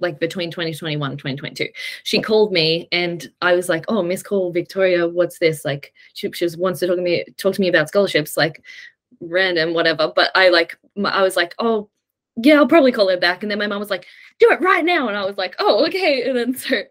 like 0.00 0.18
between 0.18 0.50
2021 0.50 1.10
and 1.10 1.18
2022. 1.18 1.68
She 2.02 2.20
called 2.20 2.52
me 2.52 2.88
and 2.90 3.30
I 3.42 3.54
was 3.54 3.68
like, 3.68 3.84
Oh, 3.88 4.02
Miss 4.02 4.22
Call 4.22 4.52
Victoria, 4.52 5.06
what's 5.08 5.38
this? 5.38 5.64
Like 5.64 5.92
she, 6.14 6.30
she 6.32 6.44
was 6.44 6.56
wants 6.56 6.80
to 6.80 6.86
talk 6.86 6.96
to 6.96 7.02
me, 7.02 7.24
talk 7.38 7.54
to 7.54 7.60
me 7.60 7.68
about 7.68 7.88
scholarships, 7.88 8.36
like 8.36 8.62
random, 9.20 9.74
whatever. 9.74 10.12
But 10.14 10.30
I 10.34 10.48
like 10.48 10.76
I 11.04 11.22
was 11.22 11.36
like, 11.36 11.54
Oh, 11.58 11.88
yeah, 12.36 12.54
I'll 12.54 12.66
probably 12.66 12.92
call 12.92 13.08
her 13.08 13.16
back. 13.16 13.42
And 13.42 13.50
then 13.50 13.58
my 13.58 13.66
mom 13.66 13.80
was 13.80 13.90
like, 13.90 14.06
do 14.38 14.50
it 14.50 14.60
right 14.60 14.84
now. 14.84 15.08
And 15.08 15.16
I 15.16 15.24
was 15.24 15.36
like, 15.36 15.54
oh, 15.58 15.84
okay. 15.86 16.22
And 16.22 16.36
then 16.36 16.54
so 16.56 16.82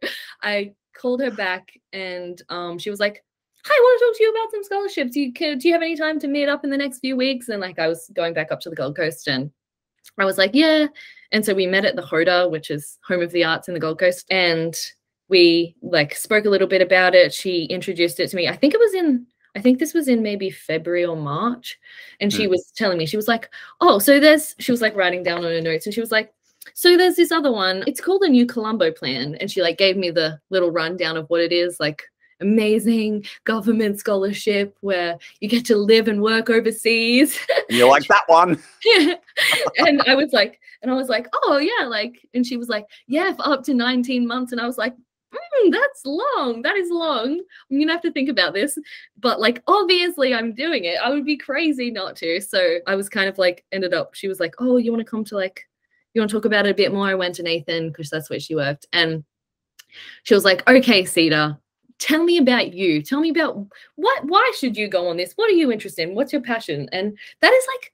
I 0.41 0.73
called 0.95 1.21
her 1.21 1.31
back 1.31 1.71
and 1.93 2.41
um, 2.49 2.77
she 2.77 2.89
was 2.89 2.99
like, 2.99 3.23
hi, 3.65 3.73
I 3.73 3.79
want 3.81 3.99
to 3.99 4.05
talk 4.05 4.17
to 4.17 4.23
you 4.23 4.31
about 4.31 4.51
some 4.51 4.63
scholarships. 4.63 5.15
You 5.15 5.33
do 5.33 5.67
you 5.67 5.73
have 5.73 5.81
any 5.81 5.95
time 5.95 6.19
to 6.19 6.27
meet 6.27 6.49
up 6.49 6.63
in 6.63 6.69
the 6.69 6.77
next 6.77 6.99
few 6.99 7.15
weeks? 7.15 7.49
And 7.49 7.61
like 7.61 7.79
I 7.79 7.87
was 7.87 8.09
going 8.13 8.33
back 8.33 8.51
up 8.51 8.59
to 8.61 8.69
the 8.69 8.75
Gold 8.75 8.95
Coast 8.95 9.27
and 9.27 9.51
I 10.17 10.25
was 10.25 10.37
like, 10.37 10.51
yeah. 10.53 10.87
And 11.31 11.45
so 11.45 11.53
we 11.53 11.67
met 11.67 11.85
at 11.85 11.95
the 11.95 12.01
HOTA, 12.01 12.49
which 12.49 12.71
is 12.71 12.97
Home 13.07 13.21
of 13.21 13.31
the 13.31 13.43
Arts 13.43 13.67
in 13.67 13.73
the 13.73 13.79
Gold 13.79 13.99
Coast. 13.99 14.25
And 14.31 14.75
we 15.29 15.75
like 15.81 16.15
spoke 16.15 16.45
a 16.45 16.49
little 16.49 16.67
bit 16.67 16.81
about 16.81 17.15
it. 17.15 17.33
She 17.33 17.65
introduced 17.65 18.19
it 18.19 18.29
to 18.29 18.35
me. 18.35 18.47
I 18.47 18.55
think 18.55 18.73
it 18.73 18.79
was 18.79 18.93
in 18.93 19.27
I 19.55 19.61
think 19.61 19.79
this 19.79 19.93
was 19.93 20.07
in 20.07 20.21
maybe 20.21 20.49
February 20.49 21.05
or 21.05 21.15
March. 21.15 21.77
And 22.19 22.31
she 22.31 22.47
mm. 22.47 22.51
was 22.51 22.71
telling 22.75 22.97
me, 22.97 23.05
she 23.05 23.17
was 23.17 23.27
like, 23.27 23.49
Oh, 23.81 23.99
so 23.99 24.19
there's, 24.19 24.55
she 24.59 24.71
was 24.71 24.81
like 24.81 24.95
writing 24.95 25.23
down 25.23 25.39
on 25.39 25.51
her 25.51 25.61
notes 25.61 25.85
and 25.85 25.93
she 25.93 26.01
was 26.01 26.11
like, 26.11 26.33
So 26.73 26.97
there's 26.97 27.15
this 27.15 27.31
other 27.31 27.51
one. 27.51 27.83
It's 27.87 28.01
called 28.01 28.21
the 28.21 28.29
New 28.29 28.45
Colombo 28.45 28.91
Plan. 28.91 29.35
And 29.35 29.49
she 29.49 29.61
like 29.61 29.77
gave 29.77 29.97
me 29.97 30.11
the 30.11 30.39
little 30.49 30.71
rundown 30.71 31.17
of 31.17 31.29
what 31.29 31.41
it 31.41 31.51
is 31.51 31.79
like 31.79 32.03
amazing 32.41 33.25
government 33.43 33.99
scholarship 33.99 34.77
where 34.81 35.17
you 35.39 35.49
get 35.49 35.65
to 35.65 35.75
live 35.75 36.07
and 36.07 36.21
work 36.21 36.49
overseas. 36.49 37.37
you 37.69 37.87
like 37.87 38.07
that 38.07 38.23
one. 38.27 38.61
yeah. 38.85 39.15
And 39.77 40.01
I 40.03 40.15
was 40.15 40.31
like, 40.33 40.59
and 40.81 40.91
I 40.91 40.95
was 40.95 41.09
like, 41.09 41.27
oh 41.33 41.57
yeah, 41.57 41.85
like, 41.85 42.25
and 42.33 42.45
she 42.45 42.57
was 42.57 42.69
like, 42.69 42.85
yeah, 43.07 43.33
for 43.33 43.47
up 43.47 43.63
to 43.65 43.73
19 43.73 44.27
months. 44.27 44.51
And 44.51 44.61
I 44.61 44.65
was 44.65 44.77
like, 44.77 44.95
mm, 45.33 45.71
that's 45.71 46.05
long. 46.05 46.61
That 46.61 46.75
is 46.75 46.89
long. 46.89 47.41
I'm 47.71 47.79
gonna 47.79 47.91
have 47.91 48.01
to 48.01 48.11
think 48.11 48.29
about 48.29 48.53
this. 48.53 48.77
But 49.19 49.39
like 49.39 49.61
obviously 49.67 50.33
I'm 50.33 50.53
doing 50.53 50.85
it. 50.85 50.97
I 51.03 51.09
would 51.09 51.25
be 51.25 51.37
crazy 51.37 51.91
not 51.91 52.15
to. 52.17 52.41
So 52.41 52.79
I 52.87 52.95
was 52.95 53.09
kind 53.09 53.29
of 53.29 53.37
like 53.37 53.65
ended 53.71 53.93
up, 53.93 54.15
she 54.15 54.27
was 54.27 54.39
like, 54.39 54.55
Oh, 54.59 54.77
you 54.77 54.91
want 54.91 55.05
to 55.05 55.09
come 55.09 55.23
to 55.25 55.35
like 55.35 55.65
you 56.13 56.21
want 56.21 56.31
to 56.31 56.37
talk 56.37 56.45
about 56.45 56.65
it 56.65 56.71
a 56.71 56.75
bit 56.75 56.91
more? 56.91 57.07
I 57.07 57.15
went 57.15 57.35
to 57.35 57.43
Nathan 57.43 57.89
because 57.89 58.09
that's 58.09 58.29
where 58.29 58.39
she 58.39 58.55
worked. 58.55 58.87
And 58.93 59.23
she 60.23 60.33
was 60.33 60.45
like, 60.45 60.67
Okay, 60.67 61.05
Cedar, 61.05 61.57
tell 61.99 62.23
me 62.23 62.37
about 62.37 62.73
you. 62.73 63.01
Tell 63.01 63.19
me 63.19 63.29
about 63.29 63.65
what 63.95 64.25
why 64.25 64.51
should 64.57 64.75
you 64.77 64.87
go 64.87 65.07
on 65.07 65.17
this? 65.17 65.33
What 65.35 65.49
are 65.49 65.55
you 65.55 65.71
interested 65.71 66.09
in? 66.09 66.15
What's 66.15 66.33
your 66.33 66.41
passion? 66.41 66.89
And 66.91 67.17
that 67.41 67.53
is 67.53 67.67
like 67.75 67.93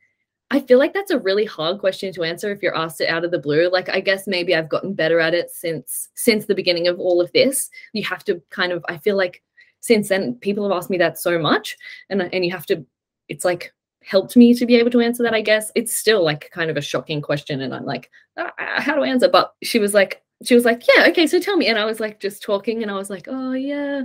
I 0.51 0.59
feel 0.59 0.77
like 0.77 0.93
that's 0.93 1.11
a 1.11 1.19
really 1.19 1.45
hard 1.45 1.79
question 1.79 2.13
to 2.13 2.23
answer 2.23 2.51
if 2.51 2.61
you're 2.61 2.77
asked 2.77 3.01
it 3.01 3.09
out 3.09 3.25
of 3.25 3.31
the 3.31 3.39
blue. 3.39 3.69
Like 3.69 3.89
I 3.89 3.99
guess 3.99 4.27
maybe 4.27 4.55
I've 4.55 4.69
gotten 4.69 4.93
better 4.93 5.19
at 5.19 5.33
it 5.33 5.49
since 5.49 6.09
since 6.15 6.45
the 6.45 6.55
beginning 6.55 6.87
of 6.87 6.99
all 6.99 7.19
of 7.19 7.31
this. 7.31 7.69
You 7.93 8.03
have 8.03 8.23
to 8.25 8.41
kind 8.51 8.71
of 8.71 8.85
I 8.87 8.97
feel 8.97 9.17
like 9.17 9.41
since 9.79 10.09
then 10.09 10.35
people 10.35 10.67
have 10.67 10.77
asked 10.77 10.89
me 10.89 10.97
that 10.99 11.17
so 11.17 11.39
much 11.39 11.77
and 12.09 12.21
and 12.21 12.45
you 12.45 12.51
have 12.51 12.65
to 12.67 12.85
it's 13.27 13.45
like 13.45 13.73
helped 14.03 14.37
me 14.37 14.53
to 14.53 14.67
be 14.67 14.75
able 14.75 14.91
to 14.91 15.01
answer 15.01 15.23
that 15.23 15.33
I 15.33 15.41
guess. 15.41 15.71
It's 15.73 15.95
still 15.95 16.23
like 16.23 16.51
kind 16.51 16.69
of 16.69 16.77
a 16.77 16.81
shocking 16.81 17.21
question 17.21 17.61
and 17.61 17.73
I'm 17.73 17.85
like 17.85 18.11
ah, 18.37 18.51
ah 18.59 18.81
how 18.81 18.95
do 18.95 19.03
I 19.03 19.07
answer? 19.07 19.29
But 19.29 19.55
she 19.63 19.79
was 19.79 19.95
like 19.95 20.21
she 20.43 20.53
was 20.53 20.65
like, 20.65 20.83
"Yeah, 20.85 21.07
okay, 21.07 21.27
so 21.27 21.39
tell 21.39 21.55
me." 21.55 21.67
And 21.67 21.79
I 21.79 21.85
was 21.85 22.01
like 22.01 22.19
just 22.19 22.43
talking 22.43 22.81
and 22.83 22.91
I 22.91 22.95
was 22.95 23.09
like, 23.09 23.27
"Oh, 23.29 23.53
yeah." 23.53 24.03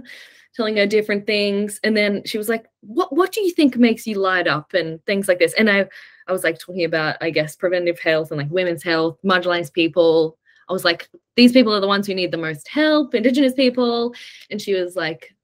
telling 0.55 0.77
her 0.77 0.87
different 0.87 1.27
things 1.27 1.79
and 1.85 1.97
then 1.97 2.23
she 2.25 2.37
was 2.37 2.49
like 2.49 2.67
what 2.81 3.15
what 3.15 3.33
do 3.33 3.41
you 3.41 3.53
think 3.53 3.77
makes 3.77 4.07
you 4.07 4.17
light 4.17 4.49
up 4.49 4.75
and 4.75 5.05
things 5.07 5.29
like 5.29 5.39
this 5.39 5.55
and 5.55 5.71
i 5.71 5.87
I 6.31 6.33
was 6.33 6.45
like 6.45 6.61
talking 6.61 6.85
about, 6.85 7.17
I 7.21 7.31
guess, 7.31 7.57
preventive 7.57 7.99
health 7.99 8.31
and 8.31 8.39
like 8.39 8.51
women's 8.51 8.85
health, 8.85 9.19
marginalized 9.25 9.73
people. 9.73 10.39
I 10.69 10.73
was 10.73 10.85
like, 10.85 11.09
these 11.35 11.51
people 11.51 11.75
are 11.75 11.81
the 11.81 11.89
ones 11.89 12.07
who 12.07 12.15
need 12.15 12.31
the 12.31 12.37
most 12.37 12.69
help, 12.69 13.17
Indigenous 13.17 13.53
people. 13.53 14.15
And 14.49 14.63
she 14.63 14.75
was 14.75 14.95
like, 14.95 15.35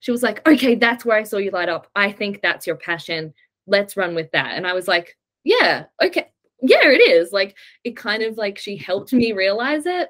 she 0.00 0.10
was 0.10 0.24
like, 0.24 0.44
okay, 0.48 0.74
that's 0.74 1.04
where 1.04 1.16
I 1.16 1.22
saw 1.22 1.36
you 1.36 1.52
light 1.52 1.68
up. 1.68 1.86
I 1.94 2.10
think 2.10 2.42
that's 2.42 2.66
your 2.66 2.74
passion. 2.74 3.32
Let's 3.68 3.96
run 3.96 4.16
with 4.16 4.32
that. 4.32 4.56
And 4.56 4.66
I 4.66 4.72
was 4.72 4.88
like, 4.88 5.16
yeah, 5.44 5.84
okay. 6.02 6.28
Yeah, 6.60 6.88
it 6.88 7.08
is. 7.08 7.30
Like, 7.30 7.56
it 7.84 7.96
kind 7.96 8.24
of 8.24 8.36
like 8.36 8.58
she 8.58 8.76
helped 8.76 9.12
me 9.12 9.30
realize 9.30 9.86
it, 9.86 10.08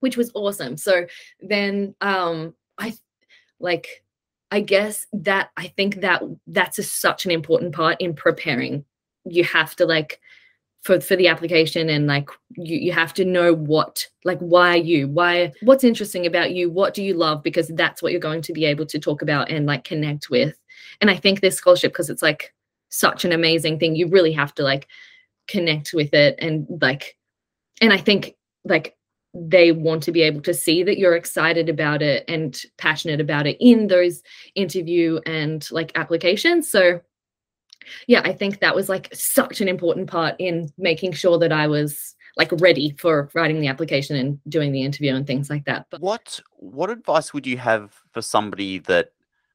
which 0.00 0.16
was 0.16 0.32
awesome. 0.34 0.76
So 0.76 1.06
then, 1.40 1.94
um, 2.00 2.54
I 2.78 2.94
like, 3.60 4.02
I 4.50 4.60
guess 4.60 5.06
that 5.12 5.50
I 5.56 5.68
think 5.68 6.00
that 6.00 6.24
that's 6.48 6.80
a, 6.80 6.82
such 6.82 7.26
an 7.26 7.30
important 7.30 7.72
part 7.76 8.00
in 8.00 8.14
preparing 8.14 8.84
you 9.24 9.44
have 9.44 9.76
to 9.76 9.86
like 9.86 10.20
for 10.82 11.00
for 11.00 11.14
the 11.14 11.28
application 11.28 11.88
and 11.88 12.06
like 12.06 12.28
you 12.50 12.76
you 12.76 12.92
have 12.92 13.14
to 13.14 13.24
know 13.24 13.54
what 13.54 14.06
like 14.24 14.38
why 14.40 14.74
you 14.74 15.08
why 15.08 15.52
what's 15.62 15.84
interesting 15.84 16.26
about 16.26 16.52
you 16.52 16.70
what 16.70 16.94
do 16.94 17.02
you 17.02 17.14
love? 17.14 17.42
Because 17.42 17.68
that's 17.68 18.02
what 18.02 18.12
you're 18.12 18.20
going 18.20 18.42
to 18.42 18.52
be 18.52 18.64
able 18.64 18.86
to 18.86 18.98
talk 18.98 19.22
about 19.22 19.50
and 19.50 19.66
like 19.66 19.84
connect 19.84 20.30
with. 20.30 20.56
And 21.00 21.10
i 21.10 21.16
think 21.16 21.40
this 21.40 21.56
scholarship 21.56 21.92
because 21.92 22.10
it's 22.10 22.22
like 22.22 22.52
such 22.88 23.24
an 23.24 23.32
amazing 23.32 23.78
thing 23.78 23.96
you 23.96 24.08
really 24.08 24.32
have 24.32 24.54
to 24.54 24.62
like 24.62 24.86
connect 25.48 25.92
with 25.92 26.12
it 26.14 26.36
and 26.38 26.66
like 26.80 27.16
and 27.80 27.92
i 27.92 27.96
think 27.96 28.36
like 28.64 28.96
they 29.34 29.72
want 29.72 30.02
to 30.02 30.12
be 30.12 30.22
able 30.22 30.42
to 30.42 30.52
see 30.52 30.82
that 30.82 30.98
you're 30.98 31.16
excited 31.16 31.68
about 31.68 32.02
it 32.02 32.24
and 32.28 32.62
passionate 32.76 33.20
about 33.20 33.46
it 33.46 33.56
in 33.60 33.86
those 33.86 34.22
interview 34.54 35.18
and 35.24 35.70
like 35.70 35.90
applications. 35.94 36.70
So 36.70 37.00
yeah, 38.06 38.22
I 38.24 38.32
think 38.32 38.60
that 38.60 38.74
was 38.74 38.88
like 38.88 39.08
such 39.14 39.60
an 39.60 39.68
important 39.68 40.08
part 40.08 40.34
in 40.38 40.72
making 40.78 41.12
sure 41.12 41.38
that 41.38 41.52
I 41.52 41.66
was 41.66 42.14
like 42.36 42.50
ready 42.60 42.94
for 42.98 43.30
writing 43.34 43.60
the 43.60 43.68
application 43.68 44.16
and 44.16 44.40
doing 44.48 44.72
the 44.72 44.82
interview 44.82 45.14
and 45.14 45.26
things 45.26 45.50
like 45.50 45.64
that. 45.66 45.86
But 45.90 46.00
what 46.00 46.40
what 46.56 46.90
advice 46.90 47.34
would 47.34 47.46
you 47.46 47.58
have 47.58 47.94
for 48.12 48.22
somebody 48.22 48.78
that 48.80 49.12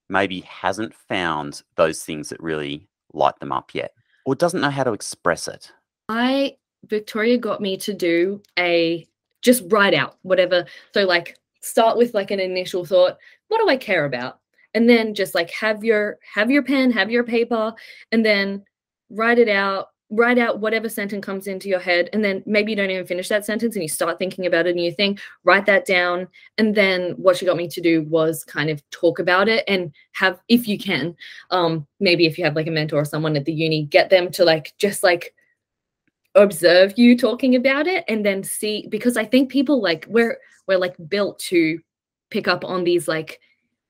maybe 0.10 0.42
hasn't 0.42 0.94
found 0.94 1.64
those 1.76 2.04
things 2.04 2.30
that 2.30 2.42
really 2.42 2.88
light 3.14 3.40
them 3.40 3.52
up 3.52 3.74
yet 3.74 3.94
or 4.26 4.36
doesn't 4.36 4.62
know 4.62 4.70
how 4.70 4.84
to 4.84 4.94
express 4.94 5.48
it? 5.48 5.72
I 6.10 6.58
Victoria 6.86 7.38
got 7.38 7.62
me 7.62 7.78
to 7.78 7.94
do 7.94 8.42
a 8.58 9.08
just 9.42 9.64
write 9.68 9.94
out 9.94 10.18
whatever. 10.22 10.66
So 10.94 11.06
like 11.06 11.38
start 11.62 11.98
with 11.98 12.14
like 12.14 12.32
an 12.32 12.40
initial 12.40 12.86
thought, 12.86 13.18
what 13.48 13.60
do 13.60 13.70
I 13.70 13.78
care 13.78 14.06
about? 14.06 14.40
And 14.78 14.88
then 14.88 15.16
just 15.16 15.34
like 15.34 15.50
have 15.50 15.84
your 15.84 16.20
have 16.36 16.52
your 16.52 16.62
pen 16.62 16.92
have 16.92 17.10
your 17.10 17.24
paper 17.24 17.74
and 18.12 18.24
then 18.24 18.64
write 19.10 19.40
it 19.40 19.50
out 19.50 19.88
write 20.12 20.38
out 20.38 20.60
whatever 20.60 20.88
sentence 20.88 21.26
comes 21.26 21.48
into 21.48 21.68
your 21.68 21.80
head 21.80 22.10
and 22.14 22.24
then 22.24 22.44
maybe 22.46 22.72
you 22.72 22.76
don't 22.76 22.92
even 22.92 23.08
finish 23.08 23.28
that 23.28 23.44
sentence 23.44 23.76
and 23.76 23.82
you 23.82 23.90
start 23.90 24.20
thinking 24.20 24.46
about 24.46 24.68
a 24.68 24.72
new 24.72 24.92
thing 24.92 25.18
write 25.44 25.66
that 25.66 25.84
down 25.84 26.28
and 26.60 26.76
then 26.76 27.12
what 27.18 27.36
she 27.36 27.46
got 27.46 27.58
me 27.58 27.68
to 27.68 27.82
do 27.82 28.04
was 28.04 28.44
kind 28.44 28.70
of 28.70 28.88
talk 28.92 29.18
about 29.18 29.50
it 29.50 29.64
and 29.68 29.92
have 30.12 30.40
if 30.48 30.68
you 30.68 30.78
can 30.78 31.16
um 31.50 31.86
maybe 32.00 32.28
if 32.28 32.38
you 32.38 32.44
have 32.44 32.56
like 32.56 32.68
a 32.68 32.72
mentor 32.72 33.02
or 33.02 33.06
someone 33.06 33.36
at 33.36 33.46
the 33.46 33.52
uni 33.52 33.84
get 33.86 34.12
them 34.12 34.32
to 34.32 34.46
like 34.46 34.74
just 34.78 35.02
like 35.02 35.34
observe 36.36 36.94
you 36.98 37.18
talking 37.18 37.56
about 37.56 37.88
it 37.88 38.06
and 38.08 38.24
then 38.24 38.44
see 38.44 38.86
because 38.90 39.18
i 39.18 39.26
think 39.26 39.50
people 39.50 39.82
like 39.82 40.06
we're 40.08 40.38
we're 40.68 40.78
like 40.78 40.96
built 41.10 41.40
to 41.40 41.80
pick 42.30 42.48
up 42.48 42.64
on 42.64 42.84
these 42.84 43.08
like 43.08 43.40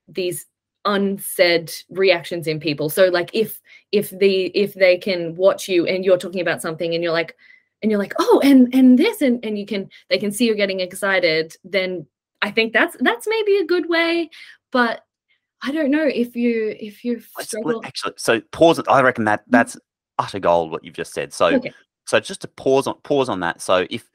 these 0.08 0.46
unsaid 0.88 1.72
reactions 1.90 2.46
in 2.46 2.58
people. 2.58 2.88
So 2.90 3.06
like 3.06 3.30
if 3.32 3.60
if 3.92 4.10
the 4.10 4.46
if 4.46 4.74
they 4.74 4.96
can 4.96 5.36
watch 5.36 5.68
you 5.68 5.86
and 5.86 6.04
you're 6.04 6.18
talking 6.18 6.40
about 6.40 6.62
something 6.62 6.94
and 6.94 7.02
you're 7.02 7.12
like 7.12 7.36
and 7.82 7.90
you're 7.90 8.00
like 8.00 8.14
oh 8.18 8.40
and 8.42 8.74
and 8.74 8.98
this 8.98 9.20
and 9.20 9.44
and 9.44 9.58
you 9.58 9.66
can 9.66 9.88
they 10.08 10.18
can 10.18 10.32
see 10.32 10.46
you're 10.46 10.56
getting 10.56 10.80
excited 10.80 11.54
then 11.62 12.06
i 12.42 12.50
think 12.50 12.72
that's 12.72 12.96
that's 13.00 13.28
maybe 13.28 13.58
a 13.58 13.66
good 13.66 13.88
way. 13.88 14.30
But 14.72 15.04
i 15.62 15.72
don't 15.72 15.90
know 15.90 16.04
if 16.04 16.34
you 16.34 16.74
if 16.80 17.04
you 17.04 17.20
struggle 17.40 17.84
actually 17.84 18.14
so 18.16 18.40
pause 18.52 18.80
i 18.88 19.02
reckon 19.02 19.24
that 19.24 19.40
mm-hmm. 19.42 19.50
that's 19.50 19.76
utter 20.18 20.38
gold 20.38 20.70
what 20.70 20.84
you've 20.84 20.94
just 20.94 21.14
said. 21.14 21.32
So 21.32 21.46
okay. 21.46 21.72
so 22.06 22.20
just 22.20 22.40
to 22.42 22.48
pause 22.48 22.86
on 22.86 22.96
pause 23.02 23.28
on 23.28 23.40
that. 23.40 23.62
So 23.62 23.86
if 23.90 24.10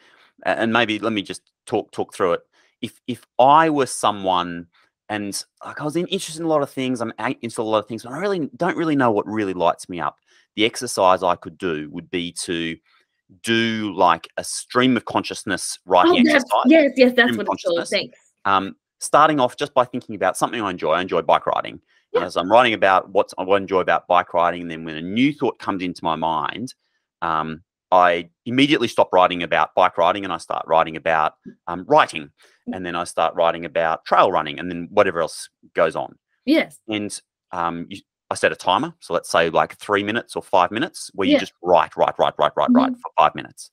and 0.46 0.74
maybe 0.74 1.00
let 1.00 1.14
me 1.14 1.22
just 1.22 1.42
talk 1.66 1.92
talk 1.92 2.14
through 2.14 2.34
it. 2.34 2.42
If 2.82 3.00
if 3.08 3.26
i 3.40 3.70
were 3.70 3.86
someone 3.86 4.68
and 5.10 5.44
like 5.66 5.82
I 5.82 5.84
was 5.84 5.96
in, 5.96 6.08
interested 6.08 6.40
in 6.40 6.46
a 6.46 6.50
lot 6.50 6.62
of 6.62 6.70
things. 6.70 7.02
I'm 7.02 7.14
into 7.42 7.62
a 7.62 7.64
lot 7.64 7.80
of 7.80 7.88
things, 7.88 8.04
but 8.04 8.14
I 8.14 8.18
really 8.20 8.50
don't 8.56 8.78
really 8.78 8.96
know 8.96 9.12
what 9.12 9.28
really 9.28 9.54
lights 9.54 9.90
me 9.90 10.00
up. 10.00 10.18
The 10.56 10.66
exercise 10.66 11.24
I 11.24 11.36
could 11.36 11.58
do 11.58 11.90
would 11.92 12.10
be 12.10 12.32
to 12.44 12.78
do 13.42 13.94
like 13.96 14.28
a 14.38 14.44
stream 14.44 14.96
of 14.98 15.06
consciousness 15.06 15.80
writing 15.86 16.28
oh, 16.28 16.36
exercise. 16.36 16.64
Yes, 16.66 16.92
yes, 16.96 17.14
that's 17.16 17.36
what 17.36 17.48
it's 17.52 17.64
called. 17.64 17.88
Thanks. 17.88 18.18
Um, 18.46 18.76
starting 19.00 19.40
off 19.40 19.58
just 19.58 19.74
by 19.74 19.86
thinking 19.86 20.16
about 20.16 20.38
something 20.38 20.62
I 20.62 20.70
enjoy. 20.70 20.94
I 20.94 21.02
enjoy 21.02 21.22
bike 21.22 21.46
riding. 21.48 21.82
Yeah. 22.14 22.26
As 22.26 22.38
I'm 22.38 22.52
writing 22.52 22.74
about 22.74 23.10
what 23.10 23.34
I 23.38 23.44
enjoy 23.44 23.80
about 23.80 24.08
bike 24.08 24.34
riding, 24.34 24.62
and 24.62 24.72
then 24.72 24.86
when 24.86 24.96
a 24.96 25.02
new 25.02 25.34
thought 25.34 25.58
comes 25.58 25.82
into 25.82 26.04
my 26.04 26.16
mind, 26.16 26.76
um, 27.24 27.64
I 27.94 28.30
immediately 28.48 28.88
stop 28.88 29.14
writing 29.14 29.44
about 29.44 29.76
bike 29.76 30.00
riding 30.00 30.24
and 30.24 30.34
I 30.34 30.38
start 30.38 30.66
writing 30.66 30.98
about 30.98 31.36
um, 31.68 31.86
writing 31.88 32.32
and 32.74 32.84
then 32.84 32.96
I 32.96 33.04
start 33.04 33.36
writing 33.36 33.66
about 33.66 34.04
trail 34.06 34.32
running, 34.32 34.58
and 34.60 34.72
then 34.72 34.88
whatever 34.90 35.22
else 35.22 35.50
goes 35.76 35.96
on. 35.96 36.18
Yes. 36.46 36.80
And 36.88 37.22
um, 37.52 37.86
you, 37.90 38.00
I 38.32 38.36
set 38.36 38.52
a 38.52 38.56
timer, 38.56 38.96
so 39.00 39.14
let's 39.14 39.30
say 39.30 39.52
like 39.52 39.78
three 39.78 40.04
minutes 40.04 40.36
or 40.36 40.42
five 40.42 40.72
minutes, 40.72 41.12
where 41.14 41.28
you 41.28 41.38
just 41.38 41.54
write, 41.62 41.96
write, 41.96 42.18
write, 42.18 42.34
write, 42.40 42.54
write, 42.56 42.70
mm-hmm. 42.70 42.78
write 42.78 42.94
for 42.94 43.12
five 43.18 43.36
minutes. 43.36 43.70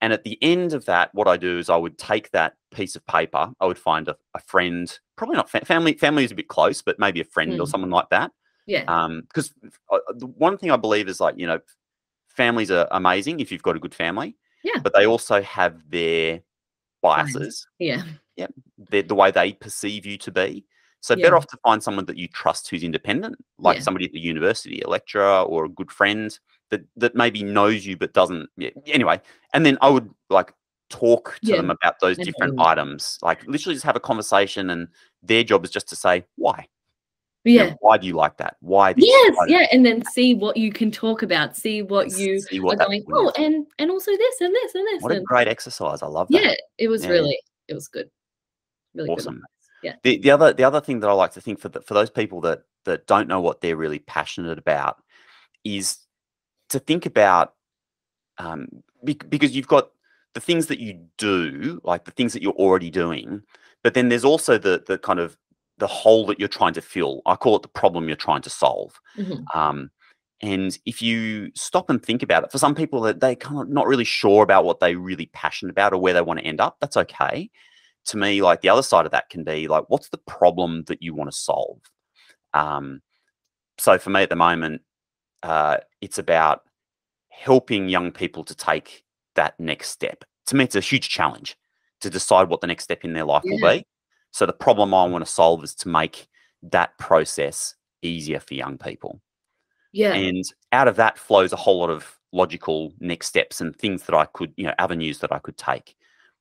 And 0.00 0.14
at 0.14 0.24
the 0.24 0.38
end 0.40 0.72
of 0.72 0.86
that, 0.86 1.14
what 1.14 1.28
I 1.28 1.36
do 1.36 1.58
is 1.58 1.68
I 1.68 1.76
would 1.76 1.98
take 1.98 2.30
that 2.30 2.54
piece 2.72 2.96
of 2.96 3.06
paper. 3.06 3.50
I 3.60 3.66
would 3.66 3.78
find 3.78 4.08
a, 4.08 4.16
a 4.34 4.40
friend, 4.40 4.90
probably 5.16 5.36
not 5.36 5.50
fa- 5.50 5.64
family. 5.66 5.92
Family 5.92 6.24
is 6.24 6.32
a 6.32 6.34
bit 6.34 6.48
close, 6.48 6.80
but 6.80 6.98
maybe 6.98 7.20
a 7.20 7.24
friend 7.24 7.52
mm. 7.52 7.60
or 7.60 7.66
someone 7.66 7.90
like 7.90 8.08
that. 8.10 8.32
Yeah. 8.66 8.84
Um, 8.88 9.22
because 9.28 9.52
uh, 9.92 9.98
the 10.16 10.26
one 10.26 10.56
thing 10.56 10.70
I 10.70 10.76
believe 10.76 11.08
is 11.08 11.20
like 11.20 11.34
you 11.36 11.46
know, 11.46 11.60
families 12.36 12.70
are 12.70 12.88
amazing 12.90 13.40
if 13.40 13.52
you've 13.52 13.62
got 13.62 13.76
a 13.76 13.80
good 13.80 13.94
family. 13.94 14.36
Yeah. 14.64 14.80
But 14.82 14.94
they 14.94 15.06
also 15.06 15.42
have 15.42 15.78
their 15.88 16.40
biases. 17.02 17.66
Yeah. 17.78 18.02
Yeah. 18.36 18.46
The, 18.90 19.02
the 19.02 19.14
way 19.14 19.30
they 19.30 19.52
perceive 19.52 20.06
you 20.06 20.18
to 20.18 20.30
be. 20.30 20.64
So 21.00 21.14
yeah. 21.14 21.24
better 21.24 21.36
off 21.36 21.48
to 21.48 21.58
find 21.64 21.82
someone 21.82 22.04
that 22.06 22.16
you 22.16 22.28
trust 22.28 22.70
who's 22.70 22.84
independent, 22.84 23.36
like 23.58 23.78
yeah. 23.78 23.82
somebody 23.82 24.06
at 24.06 24.12
the 24.12 24.20
university, 24.20 24.80
a 24.82 24.88
lecturer 24.88 25.40
or 25.42 25.64
a 25.64 25.68
good 25.68 25.90
friend 25.90 26.38
that 26.70 26.82
that 26.96 27.16
maybe 27.16 27.42
knows 27.42 27.84
you 27.84 27.96
but 27.96 28.12
doesn't. 28.12 28.48
Yeah. 28.56 28.70
Anyway, 28.86 29.20
and 29.52 29.66
then 29.66 29.78
I 29.80 29.88
would 29.88 30.08
like 30.30 30.54
talk 30.90 31.38
to 31.44 31.52
them 31.56 31.70
about 31.70 31.98
those 32.00 32.16
different 32.18 32.60
items. 32.60 33.18
Like 33.20 33.44
literally 33.46 33.74
just 33.74 33.84
have 33.84 33.96
a 33.96 34.00
conversation, 34.00 34.70
and 34.70 34.86
their 35.22 35.42
job 35.42 35.64
is 35.64 35.70
just 35.70 35.88
to 35.88 35.96
say 35.96 36.24
why 36.36 36.68
yeah 37.44 37.64
you 37.64 37.70
know, 37.70 37.76
why 37.80 37.98
do 37.98 38.06
you 38.06 38.14
like 38.14 38.36
that? 38.38 38.56
Why 38.60 38.94
yes 38.96 39.36
yeah 39.48 39.66
and 39.72 39.84
then 39.84 40.04
see 40.12 40.34
what 40.34 40.56
you 40.56 40.72
can 40.72 40.90
talk 40.90 41.22
about 41.22 41.56
see 41.56 41.82
what 41.82 42.10
you 42.16 42.40
see 42.40 42.60
what 42.60 42.80
are 42.80 42.86
going 42.86 43.04
oh 43.12 43.32
and 43.36 43.66
and 43.78 43.90
also 43.90 44.10
this 44.12 44.40
and 44.40 44.54
this 44.54 44.74
and 44.74 44.86
this 44.86 45.02
what 45.02 45.12
and, 45.12 45.22
a 45.22 45.24
great 45.24 45.48
exercise. 45.48 46.02
I 46.02 46.06
love 46.06 46.28
that. 46.28 46.42
Yeah 46.42 46.54
it 46.78 46.88
was 46.88 47.04
yeah. 47.04 47.10
really 47.10 47.38
it 47.68 47.74
was 47.74 47.88
good. 47.88 48.10
Really 48.94 49.10
awesome. 49.10 49.36
good 49.36 49.42
yeah. 49.82 49.94
The, 50.02 50.18
the 50.18 50.30
other 50.30 50.52
the 50.52 50.64
other 50.64 50.80
thing 50.80 51.00
that 51.00 51.10
i 51.10 51.12
like 51.12 51.32
to 51.32 51.40
think 51.40 51.60
for 51.60 51.68
the, 51.68 51.82
for 51.82 51.94
those 51.94 52.10
people 52.10 52.40
that 52.42 52.62
that 52.84 53.06
don't 53.06 53.28
know 53.28 53.40
what 53.40 53.60
they're 53.60 53.76
really 53.76 53.98
passionate 53.98 54.58
about 54.58 55.02
is 55.64 55.98
to 56.70 56.78
think 56.78 57.04
about 57.04 57.54
um 58.38 58.68
because 59.04 59.54
you've 59.54 59.68
got 59.68 59.90
the 60.34 60.40
things 60.40 60.68
that 60.68 60.80
you 60.80 61.06
do 61.18 61.80
like 61.84 62.04
the 62.04 62.10
things 62.12 62.32
that 62.32 62.42
you're 62.42 62.52
already 62.52 62.90
doing 62.90 63.42
but 63.82 63.94
then 63.94 64.08
there's 64.08 64.24
also 64.24 64.56
the 64.56 64.82
the 64.86 64.98
kind 64.98 65.18
of 65.18 65.36
the 65.82 65.88
hole 65.88 66.24
that 66.26 66.38
you're 66.38 66.48
trying 66.48 66.74
to 66.74 66.80
fill. 66.80 67.22
I 67.26 67.34
call 67.34 67.56
it 67.56 67.62
the 67.62 67.68
problem 67.68 68.06
you're 68.06 68.16
trying 68.16 68.42
to 68.42 68.50
solve. 68.50 69.00
Mhm. 69.18 69.44
Um, 69.52 69.90
and 70.40 70.78
if 70.86 71.02
you 71.02 71.50
stop 71.56 71.90
and 71.90 72.00
think 72.00 72.22
about 72.22 72.44
it, 72.44 72.52
for 72.52 72.58
some 72.58 72.76
people 72.76 73.00
that 73.00 73.18
they 73.18 73.34
kind 73.34 73.60
of 73.60 73.68
not 73.68 73.88
really 73.88 74.04
sure 74.04 74.44
about 74.44 74.64
what 74.64 74.78
they're 74.78 74.96
really 74.96 75.26
passionate 75.32 75.72
about 75.72 75.92
or 75.92 75.98
where 75.98 76.14
they 76.14 76.20
want 76.20 76.38
to 76.38 76.46
end 76.46 76.60
up, 76.60 76.76
that's 76.80 76.96
okay. 76.96 77.50
To 78.06 78.16
me, 78.16 78.42
like 78.42 78.60
the 78.60 78.68
other 78.68 78.82
side 78.82 79.06
of 79.06 79.10
that 79.10 79.28
can 79.28 79.42
be 79.42 79.66
like, 79.66 79.84
what's 79.88 80.08
the 80.10 80.18
problem 80.18 80.84
that 80.86 81.02
you 81.02 81.14
want 81.14 81.30
to 81.32 81.36
solve? 81.36 81.80
Um, 82.54 83.02
so 83.78 83.98
for 83.98 84.10
me 84.10 84.22
at 84.22 84.28
the 84.30 84.36
moment, 84.36 84.82
uh, 85.42 85.78
it's 86.00 86.18
about 86.18 86.62
helping 87.28 87.88
young 87.88 88.12
people 88.12 88.44
to 88.44 88.54
take 88.54 89.02
that 89.34 89.58
next 89.58 89.88
step. 89.90 90.22
To 90.46 90.54
me, 90.54 90.62
it's 90.62 90.76
a 90.76 90.80
huge 90.80 91.08
challenge 91.08 91.56
to 92.02 92.10
decide 92.10 92.48
what 92.48 92.60
the 92.60 92.68
next 92.68 92.84
step 92.84 93.04
in 93.04 93.14
their 93.14 93.24
life 93.24 93.42
will 93.44 93.58
be. 93.58 93.84
So 94.32 94.46
the 94.46 94.52
problem 94.52 94.92
I 94.92 95.04
want 95.06 95.24
to 95.24 95.30
solve 95.30 95.62
is 95.62 95.74
to 95.76 95.88
make 95.88 96.26
that 96.62 96.96
process 96.98 97.74
easier 98.02 98.40
for 98.40 98.54
young 98.54 98.78
people. 98.78 99.20
Yeah. 99.92 100.14
And 100.14 100.44
out 100.72 100.88
of 100.88 100.96
that 100.96 101.18
flows 101.18 101.52
a 101.52 101.56
whole 101.56 101.80
lot 101.80 101.90
of 101.90 102.18
logical 102.32 102.92
next 102.98 103.26
steps 103.26 103.60
and 103.60 103.76
things 103.76 104.04
that 104.04 104.14
I 104.14 104.24
could, 104.24 104.52
you 104.56 104.64
know, 104.64 104.74
avenues 104.78 105.18
that 105.18 105.32
I 105.32 105.38
could 105.38 105.58
take. 105.58 105.94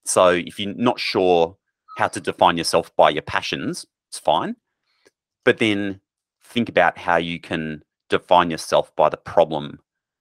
So 0.06 0.30
if 0.30 0.60
you're 0.60 0.74
not 0.74 1.00
sure 1.00 1.58
how 1.98 2.08
to 2.08 2.22
define 2.22 2.58
yourself 2.58 2.96
by 2.96 3.10
your 3.10 3.22
passions, 3.22 3.86
it's 4.10 4.20
fine. 4.20 4.56
But 5.44 5.58
then 5.58 6.00
think 6.44 6.70
about 6.70 6.98
how 6.98 7.18
you 7.18 7.40
can 7.40 7.84
define 8.10 8.50
yourself 8.50 8.96
by 8.96 9.10
the 9.10 9.18
problem 9.18 9.80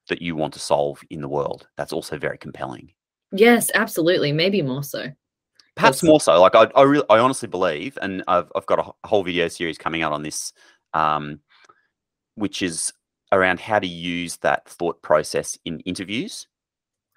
that 0.08 0.20
you 0.20 0.34
want 0.34 0.52
to 0.54 0.60
solve 0.60 1.00
in 1.10 1.20
the 1.20 1.28
world. 1.28 1.68
That's 1.76 1.92
also 1.92 2.18
very 2.18 2.38
compelling. 2.38 2.92
yes, 3.32 3.70
absolutely. 3.74 4.32
Maybe 4.32 4.60
more 4.60 4.82
so. 4.82 5.08
Perhaps 5.80 6.02
more 6.02 6.20
so. 6.20 6.40
Like 6.40 6.54
I, 6.54 6.70
I 6.76 6.82
really, 6.82 7.04
I 7.10 7.18
honestly 7.18 7.48
believe, 7.48 7.98
and 8.00 8.22
I've, 8.28 8.50
I've 8.54 8.66
got 8.66 8.78
a 8.78 9.06
whole 9.06 9.22
video 9.22 9.48
series 9.48 9.78
coming 9.78 10.02
out 10.02 10.12
on 10.12 10.22
this, 10.22 10.52
um, 10.94 11.40
which 12.34 12.62
is 12.62 12.92
around 13.32 13.60
how 13.60 13.78
to 13.78 13.86
use 13.86 14.36
that 14.38 14.68
thought 14.68 15.00
process 15.02 15.58
in 15.64 15.80
interviews. 15.80 16.46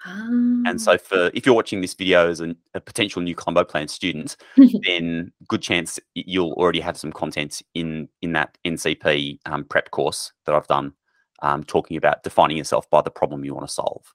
Um, 0.06 0.64
And 0.68 0.82
so, 0.82 0.98
for 0.98 1.32
if 1.34 1.46
you're 1.46 1.56
watching 1.56 1.82
this 1.82 1.94
video 1.94 2.30
as 2.30 2.40
an, 2.40 2.58
a 2.74 2.82
potential 2.82 3.22
new 3.22 3.36
Colombo 3.36 3.64
plan 3.64 3.88
student, 3.88 4.36
then 4.86 5.32
good 5.48 5.62
chance 5.62 6.00
you'll 6.14 6.54
already 6.54 6.82
have 6.82 6.98
some 6.98 7.12
content 7.12 7.62
in 7.74 8.10
in 8.22 8.34
that 8.34 8.58
NCP 8.66 9.40
um, 9.46 9.64
prep 9.64 9.92
course 9.92 10.34
that 10.46 10.56
I've 10.56 10.68
done, 10.68 10.94
um, 11.42 11.64
talking 11.64 11.98
about 11.98 12.24
defining 12.24 12.58
yourself 12.58 12.90
by 12.90 13.02
the 13.02 13.12
problem 13.12 13.46
you 13.46 13.54
want 13.56 13.68
to 13.68 13.74
solve. 13.74 14.14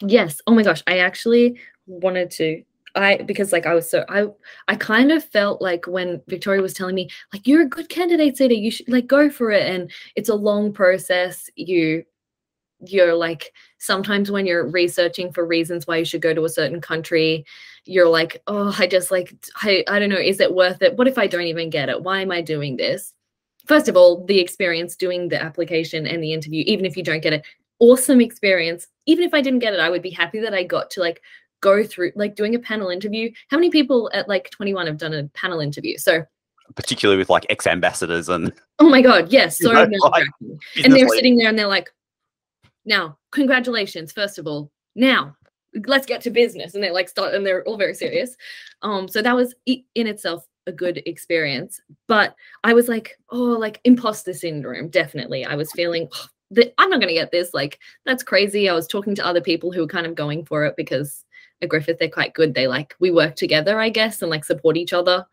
Yes. 0.00 0.40
Oh 0.46 0.54
my 0.54 0.62
gosh. 0.62 0.82
I 0.86 0.98
actually 0.98 1.60
wanted 1.86 2.30
to. 2.32 2.62
I 2.94 3.16
because 3.18 3.52
like 3.52 3.66
I 3.66 3.74
was 3.74 3.88
so 3.88 4.04
I 4.08 4.26
I 4.68 4.76
kind 4.76 5.12
of 5.12 5.24
felt 5.24 5.62
like 5.62 5.86
when 5.86 6.20
Victoria 6.28 6.62
was 6.62 6.74
telling 6.74 6.94
me 6.94 7.08
like 7.32 7.46
you're 7.46 7.62
a 7.62 7.68
good 7.68 7.88
candidate, 7.88 8.36
Cedar, 8.36 8.54
you 8.54 8.70
should 8.70 8.88
like 8.88 9.06
go 9.06 9.30
for 9.30 9.50
it, 9.50 9.66
and 9.66 9.90
it's 10.16 10.28
a 10.28 10.34
long 10.34 10.72
process. 10.72 11.48
You 11.56 12.04
you're 12.80 13.14
like 13.14 13.52
sometimes 13.78 14.30
when 14.30 14.46
you're 14.46 14.66
researching 14.66 15.32
for 15.32 15.46
reasons 15.46 15.86
why 15.86 15.96
you 15.96 16.04
should 16.04 16.22
go 16.22 16.34
to 16.34 16.44
a 16.44 16.48
certain 16.48 16.80
country, 16.80 17.44
you're 17.84 18.08
like, 18.08 18.42
oh, 18.46 18.74
I 18.78 18.86
just 18.86 19.10
like 19.10 19.34
I 19.56 19.84
I 19.88 19.98
don't 19.98 20.10
know, 20.10 20.16
is 20.16 20.40
it 20.40 20.54
worth 20.54 20.82
it? 20.82 20.96
What 20.96 21.08
if 21.08 21.18
I 21.18 21.26
don't 21.26 21.42
even 21.42 21.70
get 21.70 21.88
it? 21.88 22.02
Why 22.02 22.20
am 22.20 22.30
I 22.32 22.42
doing 22.42 22.76
this? 22.76 23.14
First 23.66 23.88
of 23.88 23.96
all, 23.96 24.24
the 24.26 24.40
experience 24.40 24.96
doing 24.96 25.28
the 25.28 25.40
application 25.40 26.06
and 26.06 26.22
the 26.22 26.32
interview, 26.32 26.64
even 26.66 26.84
if 26.84 26.96
you 26.96 27.04
don't 27.04 27.22
get 27.22 27.32
it, 27.32 27.46
awesome 27.78 28.20
experience. 28.20 28.86
Even 29.06 29.24
if 29.24 29.34
I 29.34 29.40
didn't 29.40 29.60
get 29.60 29.74
it, 29.74 29.80
I 29.80 29.90
would 29.90 30.02
be 30.02 30.10
happy 30.10 30.40
that 30.40 30.54
I 30.54 30.62
got 30.62 30.90
to 30.90 31.00
like 31.00 31.22
go 31.62 31.82
through 31.82 32.12
like 32.14 32.36
doing 32.36 32.54
a 32.54 32.58
panel 32.58 32.90
interview. 32.90 33.32
How 33.48 33.56
many 33.56 33.70
people 33.70 34.10
at 34.12 34.28
like 34.28 34.50
21 34.50 34.86
have 34.86 34.98
done 34.98 35.14
a 35.14 35.24
panel 35.28 35.60
interview? 35.60 35.96
So, 35.96 36.24
Particularly 36.74 37.18
with 37.18 37.30
like 37.30 37.46
ex 37.48 37.66
ambassadors 37.66 38.28
and 38.28 38.52
oh 38.78 38.88
my 38.88 39.00
god, 39.00 39.32
yes, 39.32 39.58
so 39.58 39.72
know, 39.72 39.84
like, 40.08 40.26
and 40.84 40.92
they're 40.92 41.08
sitting 41.08 41.36
there 41.36 41.48
and 41.48 41.58
they're 41.58 41.66
like, 41.66 41.90
now, 42.84 43.18
congratulations, 43.30 44.12
first 44.12 44.38
of 44.38 44.46
all. 44.46 44.70
Now, 44.94 45.36
let's 45.86 46.06
get 46.06 46.20
to 46.22 46.30
business. 46.30 46.74
And 46.74 46.82
they 46.82 46.90
like 46.90 47.08
start 47.08 47.34
and 47.34 47.44
they're 47.46 47.62
all 47.64 47.76
very 47.76 47.94
serious. 47.94 48.36
Um, 48.82 49.08
so 49.08 49.22
that 49.22 49.36
was 49.36 49.54
in 49.66 50.06
itself 50.06 50.46
a 50.66 50.72
good 50.72 51.02
experience. 51.06 51.80
But 52.08 52.34
I 52.64 52.74
was 52.74 52.88
like, 52.88 53.18
oh, 53.30 53.36
like 53.36 53.80
imposter 53.84 54.32
syndrome, 54.32 54.88
definitely. 54.88 55.44
I 55.44 55.54
was 55.54 55.72
feeling 55.72 56.08
"Oh, 56.14 56.26
that 56.52 56.74
I'm 56.78 56.90
not 56.90 57.00
gonna 57.00 57.12
get 57.12 57.32
this. 57.32 57.54
Like, 57.54 57.78
that's 58.04 58.22
crazy. 58.22 58.68
I 58.68 58.74
was 58.74 58.86
talking 58.86 59.14
to 59.16 59.26
other 59.26 59.40
people 59.40 59.72
who 59.72 59.80
were 59.80 59.86
kind 59.86 60.06
of 60.06 60.14
going 60.14 60.44
for 60.44 60.64
it 60.64 60.74
because 60.76 61.24
at 61.62 61.68
Griffith, 61.68 61.98
they're 61.98 62.08
quite 62.08 62.34
good. 62.34 62.54
They 62.54 62.66
like 62.66 62.94
we 62.98 63.10
work 63.10 63.36
together, 63.36 63.80
I 63.80 63.88
guess, 63.88 64.22
and 64.22 64.30
like 64.30 64.44
support 64.44 64.76
each 64.76 64.92
other 64.92 65.24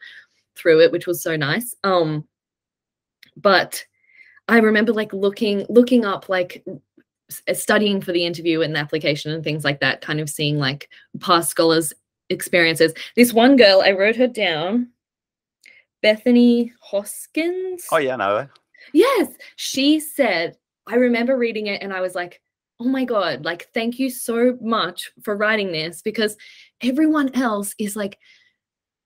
through 0.55 0.81
it, 0.81 0.91
which 0.91 1.07
was 1.07 1.21
so 1.21 1.35
nice. 1.35 1.75
Um, 1.83 2.27
but 3.35 3.83
I 4.47 4.59
remember 4.59 4.93
like 4.93 5.13
looking 5.13 5.65
looking 5.69 6.05
up 6.05 6.29
like 6.29 6.63
uh, 7.47 7.53
studying 7.53 8.01
for 8.01 8.11
the 8.11 8.25
interview 8.25 8.61
and 8.61 8.75
the 8.75 8.79
application 8.79 9.31
and 9.31 9.43
things 9.43 9.63
like 9.63 9.79
that, 9.81 10.01
kind 10.01 10.19
of 10.19 10.29
seeing 10.29 10.57
like 10.57 10.89
past 11.19 11.49
scholars' 11.49 11.93
experiences. 12.29 12.93
This 13.15 13.33
one 13.33 13.55
girl, 13.55 13.81
I 13.83 13.91
wrote 13.91 14.15
her 14.15 14.27
down, 14.27 14.89
Bethany 16.01 16.73
Hoskins. 16.81 17.85
oh 17.91 17.97
yeah, 17.97 18.15
no, 18.15 18.47
Yes, 18.93 19.27
she 19.55 19.99
said, 19.99 20.57
I 20.87 20.95
remember 20.95 21.37
reading 21.37 21.67
it 21.67 21.83
and 21.83 21.93
I 21.93 22.01
was 22.01 22.15
like, 22.15 22.41
oh 22.79 22.87
my 22.87 23.03
God, 23.03 23.43
like, 23.43 23.69
thank 23.73 23.99
you 23.99 24.09
so 24.09 24.57
much 24.61 25.11
for 25.23 25.35
writing 25.35 25.71
this 25.71 26.01
because 26.01 26.37
everyone 26.81 27.33
else 27.35 27.75
is 27.77 27.95
like, 27.95 28.17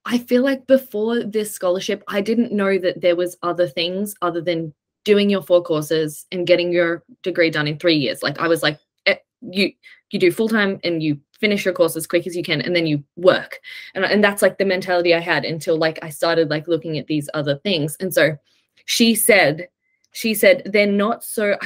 I 0.05 0.19
feel 0.19 0.43
like 0.43 0.67
before 0.67 1.23
this 1.23 1.51
scholarship, 1.51 2.03
I 2.07 2.21
didn't 2.21 2.51
know 2.51 2.77
that 2.77 3.01
there 3.01 3.15
was 3.15 3.37
other 3.41 3.67
things 3.67 4.15
other 4.21 4.41
than 4.41 4.73
doing 5.05 5.29
your 5.29 5.41
four 5.41 5.63
courses 5.63 6.25
and 6.31 6.45
getting 6.45 6.71
your 6.71 7.03
degree 7.23 7.49
done 7.49 7.67
in 7.67 7.79
three 7.79 7.95
years. 7.95 8.21
Like 8.21 8.39
I 8.39 8.47
was 8.47 8.61
like, 8.61 8.79
eh, 9.05 9.15
you 9.41 9.71
you 10.11 10.19
do 10.19 10.31
full 10.31 10.49
time 10.49 10.79
and 10.83 11.01
you 11.01 11.19
finish 11.39 11.65
your 11.65 11.73
course 11.73 11.95
as 11.95 12.05
quick 12.05 12.27
as 12.27 12.35
you 12.35 12.43
can 12.43 12.61
and 12.61 12.75
then 12.75 12.85
you 12.85 13.03
work. 13.15 13.59
And, 13.95 14.05
and 14.05 14.23
that's 14.23 14.41
like 14.41 14.57
the 14.57 14.65
mentality 14.65 15.13
I 15.13 15.19
had 15.19 15.43
until 15.43 15.77
like 15.77 15.99
I 16.01 16.09
started 16.09 16.49
like 16.49 16.67
looking 16.67 16.97
at 16.97 17.07
these 17.07 17.29
other 17.33 17.57
things. 17.63 17.97
And 17.99 18.13
so 18.13 18.37
she 18.85 19.15
said, 19.15 19.67
she 20.11 20.35
said, 20.35 20.61
they're 20.65 20.85
not 20.85 21.23
so 21.23 21.57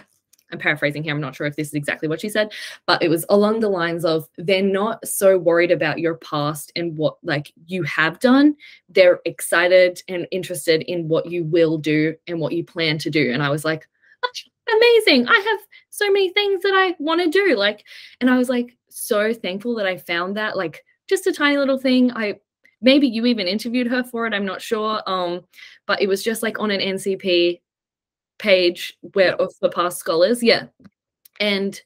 I'm 0.51 0.60
paraphrasing 0.60 1.03
here. 1.03 1.13
I'm 1.13 1.21
not 1.21 1.36
sure 1.36 1.47
if 1.47 1.55
this 1.55 1.69
is 1.69 1.73
exactly 1.73 2.07
what 2.07 2.21
she 2.21 2.29
said, 2.29 2.51
but 2.86 3.01
it 3.01 3.10
was 3.10 3.25
along 3.29 3.60
the 3.60 3.69
lines 3.69 4.05
of 4.05 4.27
they're 4.38 4.62
not 4.62 5.05
so 5.07 5.38
worried 5.38 5.71
about 5.71 5.99
your 5.99 6.15
past 6.15 6.71
and 6.75 6.97
what 6.97 7.17
like 7.23 7.51
you 7.65 7.83
have 7.83 8.19
done. 8.19 8.55
They're 8.89 9.19
excited 9.25 10.01
and 10.07 10.27
interested 10.31 10.83
in 10.83 11.07
what 11.07 11.25
you 11.25 11.43
will 11.43 11.77
do 11.77 12.15
and 12.27 12.39
what 12.39 12.53
you 12.53 12.63
plan 12.63 12.97
to 12.99 13.10
do. 13.10 13.31
And 13.31 13.43
I 13.43 13.49
was 13.49 13.65
like, 13.65 13.88
amazing. 14.75 15.27
I 15.27 15.36
have 15.36 15.60
so 15.89 16.07
many 16.12 16.29
things 16.29 16.62
that 16.63 16.73
I 16.75 16.95
want 16.99 17.21
to 17.21 17.29
do. 17.29 17.55
Like, 17.55 17.83
and 18.21 18.29
I 18.29 18.38
was 18.38 18.49
like 18.49 18.77
so 18.89 19.33
thankful 19.33 19.75
that 19.75 19.86
I 19.86 19.97
found 19.97 20.38
that 20.38 20.57
like 20.57 20.83
just 21.07 21.27
a 21.27 21.33
tiny 21.33 21.57
little 21.57 21.77
thing. 21.77 22.12
I 22.12 22.39
maybe 22.81 23.07
you 23.07 23.25
even 23.25 23.47
interviewed 23.47 23.88
her 23.88 24.03
for 24.03 24.27
it. 24.27 24.33
I'm 24.33 24.45
not 24.45 24.62
sure. 24.62 25.01
Um, 25.07 25.41
but 25.86 26.01
it 26.01 26.07
was 26.07 26.23
just 26.23 26.43
like 26.43 26.60
on 26.60 26.71
an 26.71 26.81
NCP 26.81 27.62
page 28.38 28.97
where 29.13 29.30
Yep. 29.30 29.39
of 29.39 29.56
for 29.60 29.69
past 29.69 29.97
scholars 29.97 30.43
yeah 30.43 30.65
and 31.39 31.82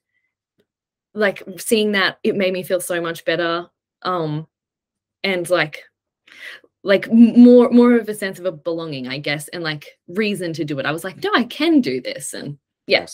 like 1.14 1.44
seeing 1.58 1.92
that 1.94 2.20
it 2.24 2.36
made 2.36 2.54
me 2.54 2.64
feel 2.64 2.80
so 2.80 3.02
much 3.02 3.26
better 3.26 3.68
um 4.04 4.48
and 5.24 5.50
like 5.50 5.84
like 6.84 7.12
more 7.12 7.70
more 7.70 7.96
of 7.96 8.10
a 8.10 8.14
sense 8.14 8.40
of 8.40 8.46
a 8.46 8.52
belonging 8.52 9.08
i 9.08 9.18
guess 9.18 9.48
and 9.50 9.64
like 9.64 10.00
reason 10.08 10.54
to 10.54 10.66
do 10.66 10.80
it 10.80 10.86
i 10.86 10.92
was 10.92 11.04
like 11.04 11.22
no 11.24 11.32
i 11.34 11.44
can 11.44 11.82
do 11.82 12.02
this 12.02 12.34
and 12.34 12.58
yeah 12.88 13.06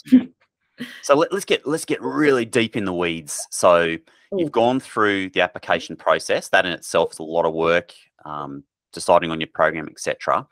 so 1.02 1.15
let, 1.15 1.32
us 1.32 1.45
get 1.45 1.65
let's 1.65 1.86
get 1.86 2.02
really 2.02 2.45
deep 2.45 2.76
in 2.76 2.86
the 2.86 2.93
weeds. 2.93 3.45
So 3.52 3.97
you've 4.36 4.52
gone 4.52 4.80
through 4.80 5.30
the 5.30 5.41
application 5.41 5.95
process. 5.95 6.50
That 6.50 6.65
in 6.65 6.71
itself 6.71 7.13
is 7.13 7.19
a 7.19 7.23
lot 7.23 7.45
of 7.45 7.54
work. 7.54 7.93
Um, 8.26 8.63
deciding 8.93 9.32
on 9.32 9.39
your 9.39 9.50
program, 9.54 9.88
etc. 9.89 10.45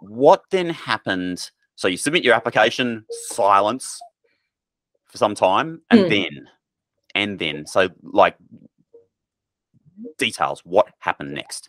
What 0.00 0.42
then 0.50 0.70
happened? 0.70 1.50
So 1.76 1.88
you 1.88 1.96
submit 1.96 2.24
your 2.24 2.34
application, 2.34 3.04
silence 3.10 4.00
for 5.06 5.18
some 5.18 5.34
time, 5.34 5.82
and 5.90 6.04
Mm. 6.04 6.08
then, 6.08 6.50
and 7.14 7.38
then, 7.38 7.66
so 7.66 7.88
like 8.02 8.36
details. 10.18 10.60
What 10.64 10.88
happened 10.98 11.32
next? 11.32 11.68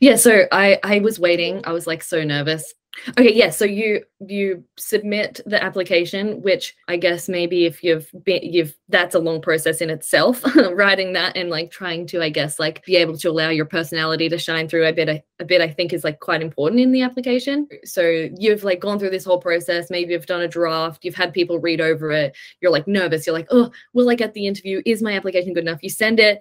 Yeah, 0.00 0.16
so 0.16 0.46
I 0.52 0.78
I 0.82 0.98
was 1.00 1.18
waiting. 1.18 1.62
I 1.64 1.72
was 1.72 1.86
like 1.86 2.02
so 2.02 2.24
nervous. 2.24 2.74
Okay, 3.18 3.32
yeah, 3.32 3.48
so 3.48 3.64
you 3.64 4.04
you 4.28 4.62
submit 4.76 5.40
the 5.46 5.60
application, 5.62 6.42
which 6.42 6.76
I 6.88 6.98
guess 6.98 7.26
maybe 7.28 7.64
if 7.64 7.82
you've 7.82 8.08
been 8.22 8.42
you've 8.42 8.76
that's 8.90 9.14
a 9.14 9.18
long 9.18 9.40
process 9.40 9.80
in 9.80 9.88
itself, 9.88 10.44
writing 10.72 11.14
that 11.14 11.34
and 11.36 11.48
like 11.48 11.70
trying 11.70 12.06
to 12.08 12.20
I 12.22 12.28
guess 12.28 12.58
like 12.60 12.84
be 12.84 12.96
able 12.96 13.16
to 13.16 13.30
allow 13.30 13.48
your 13.48 13.64
personality 13.64 14.28
to 14.28 14.36
shine 14.38 14.68
through 14.68 14.86
a 14.86 14.92
bit 14.92 15.08
a 15.40 15.44
bit 15.44 15.62
I 15.62 15.68
think 15.68 15.94
is 15.94 16.04
like 16.04 16.20
quite 16.20 16.42
important 16.42 16.82
in 16.82 16.92
the 16.92 17.00
application. 17.02 17.66
So 17.84 18.28
you've 18.38 18.62
like 18.62 18.80
gone 18.80 18.98
through 18.98 19.10
this 19.10 19.24
whole 19.24 19.38
process, 19.40 19.88
maybe 19.90 20.12
you've 20.12 20.26
done 20.26 20.42
a 20.42 20.48
draft, 20.48 21.02
you've 21.02 21.14
had 21.14 21.32
people 21.32 21.58
read 21.58 21.80
over 21.80 22.10
it, 22.12 22.36
you're 22.60 22.70
like 22.72 22.86
nervous, 22.86 23.26
you're 23.26 23.34
like, 23.34 23.48
"Oh, 23.50 23.70
will 23.94 24.10
I 24.10 24.14
get 24.16 24.34
the 24.34 24.46
interview? 24.46 24.82
Is 24.84 25.02
my 25.02 25.14
application 25.16 25.54
good 25.54 25.64
enough?" 25.64 25.82
You 25.82 25.88
send 25.90 26.20
it 26.20 26.40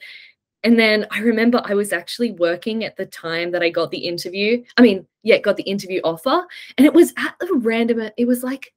and 0.63 0.77
then 0.77 1.07
I 1.09 1.19
remember 1.19 1.61
I 1.63 1.73
was 1.73 1.91
actually 1.91 2.31
working 2.31 2.83
at 2.83 2.95
the 2.95 3.07
time 3.07 3.51
that 3.51 3.63
I 3.63 3.69
got 3.69 3.89
the 3.89 3.97
interview. 3.97 4.63
I 4.77 4.81
mean, 4.81 5.07
yeah, 5.23 5.39
got 5.39 5.57
the 5.57 5.63
interview 5.63 6.01
offer. 6.03 6.45
And 6.77 6.85
it 6.85 6.93
was 6.93 7.13
at 7.17 7.35
a 7.41 7.55
random, 7.55 8.09
it 8.15 8.27
was 8.27 8.43
like, 8.43 8.73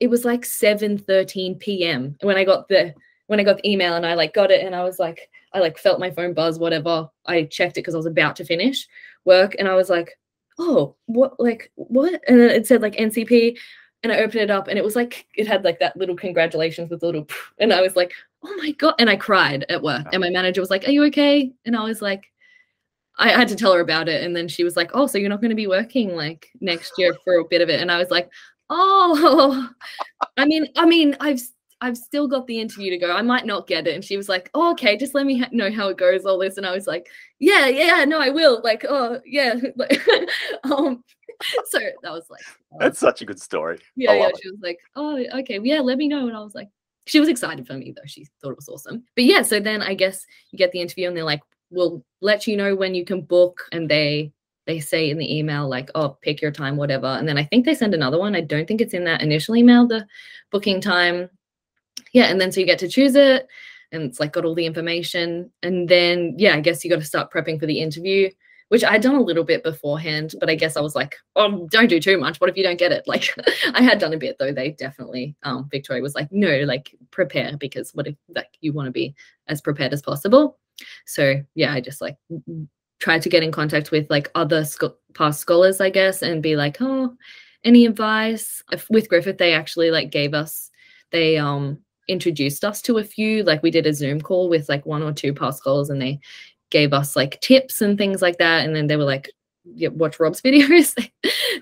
it 0.00 0.08
was 0.08 0.24
like 0.24 0.46
7 0.46 0.96
13 0.96 1.56
p.m. 1.56 2.16
when 2.22 2.36
I 2.36 2.44
got 2.44 2.68
the 2.68 2.94
when 3.26 3.38
I 3.38 3.44
got 3.44 3.58
the 3.58 3.70
email 3.70 3.94
and 3.94 4.04
I 4.04 4.14
like 4.14 4.34
got 4.34 4.50
it 4.50 4.64
and 4.64 4.74
I 4.74 4.82
was 4.82 4.98
like, 4.98 5.30
I 5.52 5.60
like 5.60 5.78
felt 5.78 6.00
my 6.00 6.10
phone 6.10 6.32
buzz, 6.32 6.58
whatever. 6.58 7.08
I 7.26 7.44
checked 7.44 7.76
it 7.76 7.82
because 7.82 7.94
I 7.94 7.98
was 7.98 8.06
about 8.06 8.34
to 8.36 8.44
finish 8.44 8.88
work 9.24 9.54
and 9.58 9.68
I 9.68 9.74
was 9.74 9.88
like, 9.90 10.18
oh, 10.58 10.96
what 11.06 11.38
like 11.38 11.70
what? 11.76 12.20
And 12.26 12.40
then 12.40 12.50
it 12.50 12.66
said 12.66 12.82
like 12.82 12.96
NCP 12.96 13.56
and 14.02 14.12
I 14.12 14.20
opened 14.20 14.40
it 14.40 14.50
up 14.50 14.68
and 14.68 14.78
it 14.78 14.84
was 14.84 14.96
like 14.96 15.26
it 15.36 15.46
had 15.46 15.64
like 15.64 15.78
that 15.80 15.96
little 15.96 16.16
congratulations 16.16 16.90
with 16.90 17.02
a 17.02 17.06
little 17.06 17.28
and 17.58 17.72
I 17.72 17.82
was 17.82 17.94
like, 17.94 18.14
oh 18.44 18.56
my 18.56 18.70
god 18.72 18.94
and 18.98 19.10
i 19.10 19.16
cried 19.16 19.64
at 19.68 19.82
work 19.82 20.06
and 20.12 20.20
my 20.20 20.30
manager 20.30 20.60
was 20.60 20.70
like 20.70 20.86
are 20.86 20.92
you 20.92 21.04
okay? 21.04 21.52
And 21.64 21.76
i 21.76 21.82
was 21.82 22.00
like 22.00 22.24
i 23.18 23.28
had 23.28 23.48
to 23.48 23.56
tell 23.56 23.74
her 23.74 23.80
about 23.80 24.08
it 24.08 24.24
and 24.24 24.34
then 24.34 24.48
she 24.48 24.64
was 24.64 24.76
like 24.76 24.90
oh 24.94 25.06
so 25.06 25.18
you're 25.18 25.28
not 25.28 25.40
going 25.40 25.50
to 25.50 25.56
be 25.56 25.66
working 25.66 26.16
like 26.16 26.48
next 26.60 26.92
year 26.96 27.14
for 27.24 27.36
a 27.36 27.44
bit 27.44 27.60
of 27.60 27.68
it? 27.68 27.80
And 27.80 27.90
i 27.92 27.98
was 27.98 28.10
like 28.10 28.30
oh 28.70 29.68
i 30.36 30.44
mean 30.44 30.66
i 30.76 30.86
mean 30.86 31.16
i've 31.20 31.40
i've 31.80 31.96
still 31.96 32.28
got 32.28 32.46
the 32.46 32.60
interview 32.60 32.90
to 32.90 32.98
go. 32.98 33.12
I 33.12 33.22
might 33.22 33.46
not 33.46 33.66
get 33.66 33.86
it. 33.86 33.94
And 33.94 34.04
she 34.04 34.16
was 34.16 34.28
like 34.28 34.50
oh 34.54 34.72
okay 34.72 34.96
just 34.96 35.14
let 35.14 35.26
me 35.26 35.38
ha- 35.38 35.48
know 35.52 35.70
how 35.70 35.88
it 35.88 35.96
goes 35.96 36.24
all 36.24 36.38
this. 36.38 36.56
And 36.56 36.66
i 36.66 36.72
was 36.72 36.86
like 36.86 37.08
yeah 37.38 37.66
yeah 37.66 38.04
no 38.04 38.20
i 38.20 38.28
will. 38.28 38.60
Like 38.62 38.84
oh 38.88 39.20
yeah. 39.24 39.54
Um 40.64 41.02
so 41.68 41.78
that 42.02 42.12
was 42.12 42.26
like 42.28 42.42
that's 42.78 42.98
such 42.98 43.22
a 43.22 43.24
good 43.24 43.40
story. 43.40 43.78
Yeah 43.96 44.12
yeah 44.12 44.30
she 44.40 44.50
was 44.50 44.60
like 44.62 44.78
oh 44.96 45.18
okay 45.38 45.58
yeah 45.62 45.80
let 45.80 45.98
me 45.98 46.08
know. 46.08 46.28
And 46.28 46.36
i 46.36 46.40
was 46.40 46.54
like 46.54 46.68
she 47.10 47.18
was 47.18 47.28
excited 47.28 47.66
for 47.66 47.74
me 47.74 47.92
though. 47.94 48.06
She 48.06 48.24
thought 48.40 48.52
it 48.52 48.56
was 48.56 48.68
awesome. 48.68 49.02
But 49.16 49.24
yeah, 49.24 49.42
so 49.42 49.58
then 49.58 49.82
I 49.82 49.94
guess 49.94 50.24
you 50.52 50.58
get 50.58 50.70
the 50.70 50.80
interview 50.80 51.08
and 51.08 51.16
they're 51.16 51.24
like, 51.24 51.42
we'll 51.68 52.04
let 52.20 52.46
you 52.46 52.56
know 52.56 52.76
when 52.76 52.94
you 52.94 53.04
can 53.04 53.22
book. 53.22 53.62
And 53.72 53.88
they 53.88 54.32
they 54.68 54.78
say 54.78 55.10
in 55.10 55.18
the 55.18 55.36
email, 55.36 55.68
like, 55.68 55.90
oh, 55.96 56.16
pick 56.22 56.40
your 56.40 56.52
time, 56.52 56.76
whatever. 56.76 57.08
And 57.08 57.26
then 57.26 57.36
I 57.36 57.42
think 57.42 57.64
they 57.64 57.74
send 57.74 57.94
another 57.94 58.16
one. 58.16 58.36
I 58.36 58.42
don't 58.42 58.68
think 58.68 58.80
it's 58.80 58.94
in 58.94 59.02
that 59.06 59.22
initial 59.22 59.56
email, 59.56 59.88
the 59.88 60.06
booking 60.52 60.80
time. 60.80 61.28
Yeah. 62.12 62.26
And 62.26 62.40
then 62.40 62.52
so 62.52 62.60
you 62.60 62.66
get 62.66 62.78
to 62.78 62.88
choose 62.88 63.16
it 63.16 63.48
and 63.90 64.04
it's 64.04 64.20
like 64.20 64.32
got 64.32 64.44
all 64.44 64.54
the 64.54 64.66
information. 64.66 65.50
And 65.64 65.88
then 65.88 66.36
yeah, 66.38 66.54
I 66.54 66.60
guess 66.60 66.84
you 66.84 66.90
got 66.90 67.00
to 67.00 67.04
start 67.04 67.32
prepping 67.32 67.58
for 67.58 67.66
the 67.66 67.80
interview 67.80 68.30
which 68.70 68.84
I'd 68.84 69.02
done 69.02 69.16
a 69.16 69.20
little 69.20 69.42
bit 69.42 69.64
beforehand, 69.64 70.34
but 70.38 70.48
I 70.48 70.54
guess 70.54 70.76
I 70.76 70.80
was 70.80 70.94
like, 70.94 71.16
oh, 71.34 71.66
don't 71.72 71.88
do 71.88 71.98
too 71.98 72.18
much. 72.18 72.40
What 72.40 72.48
if 72.48 72.56
you 72.56 72.62
don't 72.62 72.78
get 72.78 72.92
it? 72.92 73.04
Like 73.10 73.34
I 73.74 73.82
had 73.82 73.98
done 73.98 74.12
a 74.12 74.16
bit 74.16 74.36
though. 74.38 74.52
They 74.52 74.70
definitely, 74.70 75.34
um, 75.42 75.68
Victoria 75.68 76.00
was 76.00 76.14
like, 76.14 76.28
no, 76.30 76.60
like 76.60 76.94
prepare 77.10 77.56
because 77.56 77.92
what 77.92 78.06
if 78.06 78.14
like 78.28 78.46
you 78.60 78.72
want 78.72 78.86
to 78.86 78.92
be 78.92 79.16
as 79.48 79.60
prepared 79.60 79.92
as 79.92 80.00
possible. 80.00 80.56
So 81.06 81.42
yeah, 81.56 81.72
I 81.72 81.80
just 81.80 82.00
like 82.00 82.16
tried 83.00 83.22
to 83.22 83.28
get 83.28 83.42
in 83.42 83.50
contact 83.50 83.90
with 83.90 84.08
like 84.08 84.30
other 84.36 84.64
past 85.14 85.40
scholars, 85.40 85.80
I 85.80 85.90
guess, 85.90 86.22
and 86.22 86.40
be 86.40 86.54
like, 86.54 86.76
oh, 86.80 87.16
any 87.64 87.84
advice? 87.86 88.62
With 88.88 89.08
Griffith, 89.08 89.38
they 89.38 89.52
actually 89.52 89.90
like 89.90 90.12
gave 90.12 90.32
us, 90.32 90.70
they 91.10 91.36
um 91.36 91.78
introduced 92.10 92.64
us 92.64 92.82
to 92.82 92.98
a 92.98 93.04
few 93.04 93.44
like 93.44 93.62
we 93.62 93.70
did 93.70 93.86
a 93.86 93.94
zoom 93.94 94.20
call 94.20 94.48
with 94.48 94.68
like 94.68 94.84
one 94.84 95.02
or 95.02 95.12
two 95.12 95.32
past 95.32 95.58
scholars 95.58 95.90
and 95.90 96.02
they 96.02 96.18
gave 96.70 96.92
us 96.92 97.16
like 97.16 97.40
tips 97.40 97.80
and 97.80 97.98
things 97.98 98.22
like 98.22 98.38
that. 98.38 98.64
And 98.64 98.74
then 98.74 98.86
they 98.86 98.96
were 98.96 99.04
like, 99.04 99.30
yeah, 99.64 99.88
watch 99.88 100.18
Rob's 100.20 100.40
videos. 100.42 100.96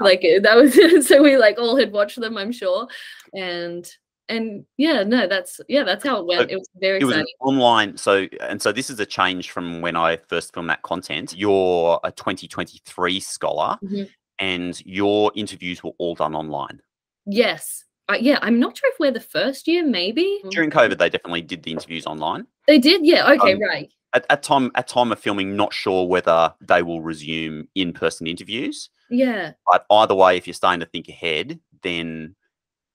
like 0.00 0.22
that 0.42 0.56
was 0.56 1.06
so 1.08 1.22
we 1.22 1.36
like 1.36 1.58
all 1.58 1.76
had 1.76 1.92
watched 1.92 2.20
them, 2.20 2.36
I'm 2.36 2.52
sure. 2.52 2.86
And 3.34 3.90
and 4.28 4.66
yeah, 4.76 5.02
no, 5.04 5.26
that's 5.26 5.60
yeah, 5.68 5.84
that's 5.84 6.04
how 6.04 6.18
it 6.18 6.26
went. 6.26 6.50
So 6.50 6.54
it 6.54 6.58
was 6.58 6.68
very 6.76 6.98
it 6.98 7.04
exciting. 7.04 7.24
Was 7.40 7.54
online. 7.54 7.96
So 7.96 8.26
and 8.40 8.60
so 8.60 8.72
this 8.72 8.90
is 8.90 9.00
a 9.00 9.06
change 9.06 9.50
from 9.50 9.80
when 9.80 9.96
I 9.96 10.18
first 10.28 10.52
filmed 10.52 10.70
that 10.70 10.82
content. 10.82 11.34
You're 11.36 11.98
a 12.04 12.12
2023 12.12 13.20
scholar 13.20 13.78
mm-hmm. 13.82 14.04
and 14.38 14.84
your 14.84 15.32
interviews 15.34 15.82
were 15.82 15.92
all 15.98 16.14
done 16.14 16.34
online. 16.34 16.80
Yes. 17.26 17.84
Uh, 18.10 18.16
yeah, 18.18 18.38
I'm 18.40 18.58
not 18.58 18.74
sure 18.74 18.90
if 18.90 18.98
we're 18.98 19.10
the 19.10 19.20
first 19.20 19.68
year, 19.68 19.84
maybe. 19.84 20.40
During 20.50 20.70
COVID, 20.70 20.96
they 20.96 21.10
definitely 21.10 21.42
did 21.42 21.62
the 21.62 21.72
interviews 21.72 22.06
online. 22.06 22.46
They 22.66 22.78
did, 22.78 23.04
yeah. 23.04 23.30
Okay, 23.32 23.52
um, 23.52 23.60
right 23.60 23.92
at, 24.14 24.26
at 24.30 24.42
time 24.42 24.70
at 24.74 24.88
time 24.88 25.12
of 25.12 25.18
filming, 25.18 25.56
not 25.56 25.72
sure 25.72 26.06
whether 26.06 26.52
they 26.60 26.82
will 26.82 27.00
resume 27.00 27.68
in 27.74 27.92
person 27.92 28.26
interviews. 28.26 28.90
Yeah. 29.10 29.52
But 29.66 29.86
either 29.90 30.14
way, 30.14 30.36
if 30.36 30.46
you're 30.46 30.54
starting 30.54 30.80
to 30.80 30.86
think 30.86 31.08
ahead, 31.08 31.58
then 31.82 32.34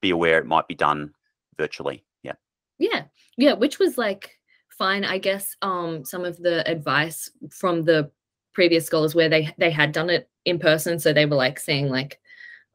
be 0.01 0.09
aware 0.09 0.39
it 0.39 0.45
might 0.45 0.67
be 0.67 0.75
done 0.75 1.13
virtually. 1.57 2.03
Yeah. 2.23 2.33
Yeah. 2.79 3.03
Yeah. 3.37 3.53
Which 3.53 3.79
was 3.79 3.97
like 3.97 4.37
fine. 4.69 5.05
I 5.05 5.17
guess 5.17 5.55
um 5.61 6.03
some 6.05 6.25
of 6.25 6.37
the 6.37 6.67
advice 6.69 7.29
from 7.51 7.83
the 7.83 8.11
previous 8.53 8.85
scholars 8.85 9.15
where 9.15 9.29
they 9.29 9.53
they 9.57 9.71
had 9.71 9.91
done 9.91 10.09
it 10.09 10.29
in 10.45 10.59
person. 10.59 10.99
So 10.99 11.13
they 11.13 11.25
were 11.25 11.35
like 11.35 11.59
saying 11.59 11.89
like, 11.89 12.19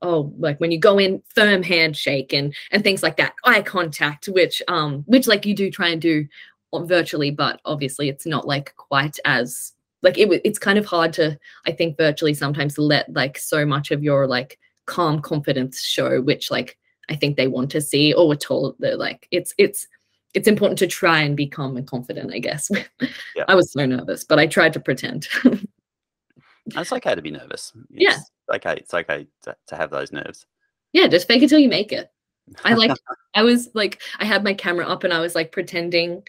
oh, 0.02 0.32
like 0.38 0.58
when 0.60 0.70
you 0.70 0.78
go 0.78 0.98
in, 0.98 1.22
firm 1.34 1.62
handshake 1.62 2.32
and 2.32 2.54
and 2.70 2.82
things 2.82 3.02
like 3.02 3.16
that, 3.16 3.34
eye 3.44 3.62
contact, 3.62 4.26
which 4.28 4.62
um 4.68 5.04
which 5.06 5.26
like 5.26 5.44
you 5.44 5.54
do 5.54 5.70
try 5.70 5.88
and 5.88 6.00
do 6.00 6.26
virtually, 6.74 7.30
but 7.30 7.60
obviously 7.64 8.08
it's 8.08 8.26
not 8.26 8.46
like 8.46 8.74
quite 8.76 9.18
as 9.24 9.72
like 10.02 10.18
it. 10.18 10.40
It's 10.44 10.58
kind 10.58 10.78
of 10.78 10.86
hard 10.86 11.12
to 11.14 11.38
I 11.66 11.72
think 11.72 11.96
virtually 11.96 12.34
sometimes 12.34 12.78
let 12.78 13.12
like 13.12 13.38
so 13.38 13.64
much 13.64 13.90
of 13.90 14.02
your 14.02 14.26
like 14.26 14.58
calm 14.86 15.20
confidence 15.20 15.82
show, 15.82 16.20
which 16.20 16.50
like 16.50 16.78
I 17.08 17.16
think 17.16 17.36
they 17.36 17.48
want 17.48 17.70
to 17.70 17.80
see, 17.80 18.12
or 18.12 18.28
we're 18.28 18.36
told 18.36 18.76
that 18.80 18.98
like 18.98 19.26
it's 19.30 19.54
it's 19.58 19.86
it's 20.34 20.48
important 20.48 20.78
to 20.80 20.86
try 20.86 21.20
and 21.20 21.36
be 21.36 21.46
calm 21.46 21.76
and 21.76 21.86
confident. 21.86 22.32
I 22.32 22.38
guess. 22.38 22.70
Yeah. 23.36 23.44
I 23.46 23.54
was 23.54 23.70
so 23.70 23.86
nervous, 23.86 24.24
but 24.24 24.40
I 24.40 24.48
tried 24.48 24.72
to 24.72 24.80
pretend. 24.80 25.28
it's 26.66 26.92
okay 26.92 27.14
to 27.14 27.22
be 27.22 27.30
nervous. 27.30 27.72
It's 27.92 28.02
yeah. 28.50 28.54
Okay. 28.56 28.74
It's 28.78 28.92
okay 28.92 29.28
to, 29.42 29.56
to 29.68 29.76
have 29.76 29.90
those 29.90 30.10
nerves. 30.10 30.44
Yeah, 30.92 31.06
just 31.06 31.28
fake 31.28 31.44
it 31.44 31.48
till 31.48 31.60
you 31.60 31.68
make 31.68 31.92
it. 31.92 32.10
I 32.64 32.74
like 32.74 32.90
I 33.34 33.42
was 33.42 33.68
like 33.74 34.00
I 34.18 34.24
had 34.24 34.44
my 34.44 34.54
camera 34.54 34.86
up 34.86 35.04
and 35.04 35.12
I 35.12 35.20
was 35.20 35.34
like 35.34 35.52
pretending 35.52 36.22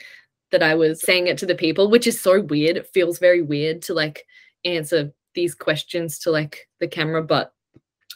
that 0.52 0.64
I 0.64 0.76
was 0.76 1.02
saying 1.02 1.28
it 1.28 1.38
to 1.40 1.46
the 1.46 1.56
people, 1.56 1.90
which 1.90 2.08
is 2.08 2.20
so 2.20 2.42
weird. 2.42 2.78
It 2.78 2.88
feels 2.88 3.20
very 3.20 3.42
weird 3.42 3.82
to 3.84 3.94
like 3.94 4.26
answer 4.66 5.12
these 5.36 5.56
questions 5.56 6.20
to 6.20 6.32
like 6.32 6.68
the 6.80 6.88
camera, 6.88 7.24
but 7.24 7.54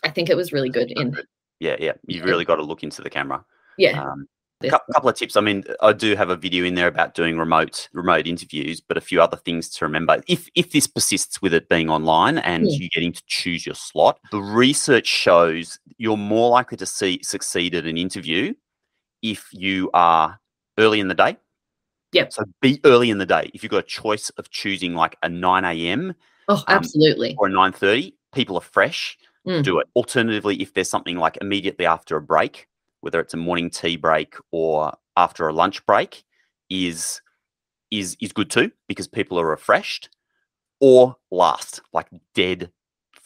I 0.03 0.09
think 0.09 0.29
it 0.29 0.37
was 0.37 0.51
really 0.51 0.69
good 0.69 0.91
in 0.91 1.15
yeah, 1.59 1.77
yeah. 1.79 1.93
You've 2.05 2.25
really 2.25 2.45
got 2.45 2.57
to 2.57 2.63
look 2.63 2.83
into 2.83 3.01
the 3.01 3.09
camera. 3.09 3.43
Yeah. 3.77 4.01
Um, 4.01 4.27
a 4.61 4.69
couple 4.69 5.09
of 5.09 5.15
tips. 5.15 5.35
I 5.35 5.41
mean, 5.41 5.63
I 5.81 5.91
do 5.91 6.15
have 6.15 6.29
a 6.29 6.37
video 6.37 6.63
in 6.63 6.75
there 6.75 6.87
about 6.87 7.15
doing 7.15 7.37
remote 7.37 7.89
remote 7.91 8.27
interviews, 8.27 8.79
but 8.79 8.97
a 8.97 9.01
few 9.01 9.21
other 9.21 9.37
things 9.37 9.69
to 9.71 9.85
remember. 9.85 10.21
If 10.27 10.47
if 10.55 10.71
this 10.71 10.87
persists 10.87 11.41
with 11.41 11.53
it 11.53 11.67
being 11.67 11.89
online 11.89 12.37
and 12.37 12.69
yeah. 12.69 12.77
you 12.77 12.89
getting 12.89 13.11
to 13.11 13.23
choose 13.27 13.65
your 13.65 13.75
slot, 13.75 14.19
the 14.31 14.41
research 14.41 15.07
shows 15.07 15.79
you're 15.97 16.17
more 16.17 16.49
likely 16.49 16.77
to 16.77 16.85
see 16.85 17.19
succeed 17.23 17.75
at 17.75 17.85
an 17.85 17.97
interview 17.97 18.53
if 19.21 19.47
you 19.51 19.89
are 19.93 20.39
early 20.77 20.99
in 21.01 21.07
the 21.09 21.13
day 21.13 21.37
Yep. 22.13 22.34
So 22.34 22.43
be 22.62 22.80
early 22.86 23.10
in 23.10 23.17
the 23.17 23.26
day. 23.26 23.49
If 23.54 23.63
you've 23.63 23.71
got 23.71 23.80
a 23.80 23.88
choice 23.88 24.30
of 24.32 24.49
choosing 24.49 24.93
like 24.93 25.17
a 25.23 25.30
9 25.30 25.65
a.m. 25.65 26.15
Oh, 26.47 26.56
um, 26.56 26.63
absolutely. 26.67 27.32
Um, 27.32 27.38
or 27.39 27.47
a 27.47 27.52
9.30, 27.52 28.13
people 28.34 28.58
are 28.58 28.62
fresh, 28.62 29.17
mm. 29.47 29.63
do 29.63 29.80
it. 29.80 29.88
Alternatively, 29.95 30.62
if 30.62 30.73
there's 30.73 30.89
something 30.89 31.17
like 31.17 31.38
immediately 31.41 31.86
after 31.86 32.15
a 32.15 32.21
break, 32.21 32.67
whether 33.02 33.19
it's 33.19 33.34
a 33.34 33.38
morning 33.38 33.69
tea 33.69 33.97
break 33.97 34.36
or 34.52 34.93
after 35.17 35.47
a 35.47 35.54
lunch 35.54 35.86
break, 35.86 36.23
is 36.69 37.21
is 37.91 38.17
is 38.19 38.32
good 38.32 38.49
too 38.49 38.71
because 38.88 39.08
people 39.08 39.39
are 39.39 39.45
refreshed. 39.45 40.10
Or 40.80 41.15
last, 41.32 41.82
like 41.93 42.08
dead 42.34 42.69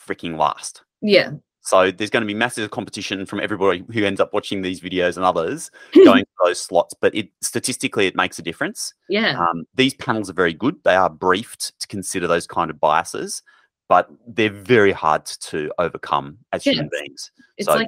freaking 0.08 0.38
last. 0.38 0.84
Yeah. 1.02 1.32
So 1.68 1.92
there's 1.92 2.10
going 2.10 2.22
to 2.22 2.28
be 2.28 2.34
massive 2.34 2.72
competition 2.72 3.26
from 3.26 3.42
everybody 3.42 3.84
who 3.92 4.06
ends 4.06 4.22
up 4.22 4.32
watching 4.32 4.62
these 4.62 4.80
videos 4.80 5.18
and 5.18 5.26
others 5.26 5.70
going 5.94 6.24
to 6.24 6.30
those 6.46 6.62
slots. 6.62 6.94
But 6.94 7.14
it 7.14 7.28
statistically, 7.42 8.08
it 8.08 8.16
makes 8.16 8.40
a 8.40 8.42
difference. 8.42 8.94
Yeah. 9.10 9.38
Um, 9.38 9.66
these 9.76 9.94
panels 9.94 10.30
are 10.30 10.34
very 10.34 10.54
good. 10.54 10.78
They 10.86 10.96
are 10.96 11.10
briefed 11.10 11.78
to 11.82 11.88
consider 11.88 12.26
those 12.26 12.48
kind 12.48 12.72
of 12.72 12.80
biases, 12.80 13.44
but 13.90 14.10
they're 14.26 14.50
very 14.50 14.94
hard 14.94 15.26
to 15.26 15.70
overcome 15.78 16.38
as 16.54 16.66
yeah, 16.66 16.72
human 16.72 16.90
beings. 16.90 17.32
It's 17.58 17.68
so, 17.68 17.76
like 17.76 17.88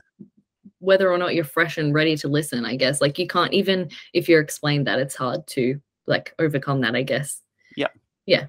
whether 0.79 1.09
or 1.09 1.17
not 1.17 1.33
you're 1.33 1.45
fresh 1.45 1.77
and 1.77 1.93
ready 1.93 2.17
to 2.17 2.27
listen. 2.27 2.65
I 2.65 2.75
guess 2.75 2.99
like 2.99 3.17
you 3.17 3.27
can't 3.27 3.53
even 3.53 3.89
if 4.11 4.27
you're 4.27 4.41
explained 4.41 4.87
that 4.87 4.99
it's 4.99 5.15
hard 5.15 5.47
to 5.47 5.79
like 6.05 6.35
overcome 6.37 6.81
that. 6.81 6.97
I 6.97 7.03
guess. 7.03 7.41
Yeah. 7.77 7.87
Yeah. 8.25 8.47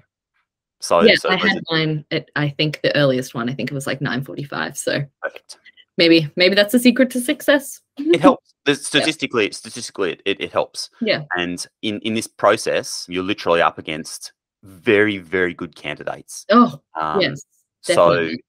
So 0.81 1.01
yeah, 1.03 1.15
so 1.15 1.29
I 1.29 1.35
had 1.35 1.63
mine 1.69 2.05
at 2.11 2.29
I 2.35 2.49
think 2.49 2.81
the 2.81 2.95
earliest 2.97 3.33
one. 3.33 3.49
I 3.49 3.53
think 3.53 3.71
it 3.71 3.73
was 3.73 3.87
like 3.87 3.99
9:45. 3.99 4.75
So 4.75 5.03
perfect. 5.21 5.57
Maybe 5.97 6.29
maybe 6.35 6.55
that's 6.55 6.71
the 6.71 6.79
secret 6.79 7.11
to 7.11 7.21
success. 7.21 7.81
it 7.97 8.19
helps. 8.19 8.53
statistically, 8.73 9.43
yeah. 9.45 9.51
statistically, 9.51 10.19
it, 10.25 10.41
it 10.41 10.51
helps. 10.51 10.89
Yeah. 10.99 11.23
And 11.37 11.65
in 11.81 11.99
in 11.99 12.15
this 12.15 12.27
process, 12.27 13.05
you're 13.07 13.23
literally 13.23 13.61
up 13.61 13.77
against 13.77 14.33
very 14.63 15.17
very 15.19 15.53
good 15.53 15.75
candidates. 15.75 16.45
Oh 16.49 16.81
um, 16.99 17.21
yes. 17.21 17.43
Definitely. 17.85 18.41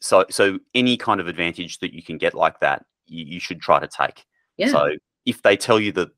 So 0.00 0.24
so 0.24 0.26
so 0.30 0.58
any 0.74 0.96
kind 0.96 1.20
of 1.20 1.28
advantage 1.28 1.78
that 1.80 1.92
you 1.92 2.02
can 2.02 2.16
get 2.16 2.34
like 2.34 2.60
that, 2.60 2.86
you, 3.06 3.24
you 3.24 3.40
should 3.40 3.60
try 3.60 3.80
to 3.80 3.88
take. 3.88 4.24
Yeah. 4.56 4.68
So 4.68 4.92
if 5.26 5.42
they 5.42 5.56
tell 5.56 5.80
you 5.80 5.92
that 5.92 6.08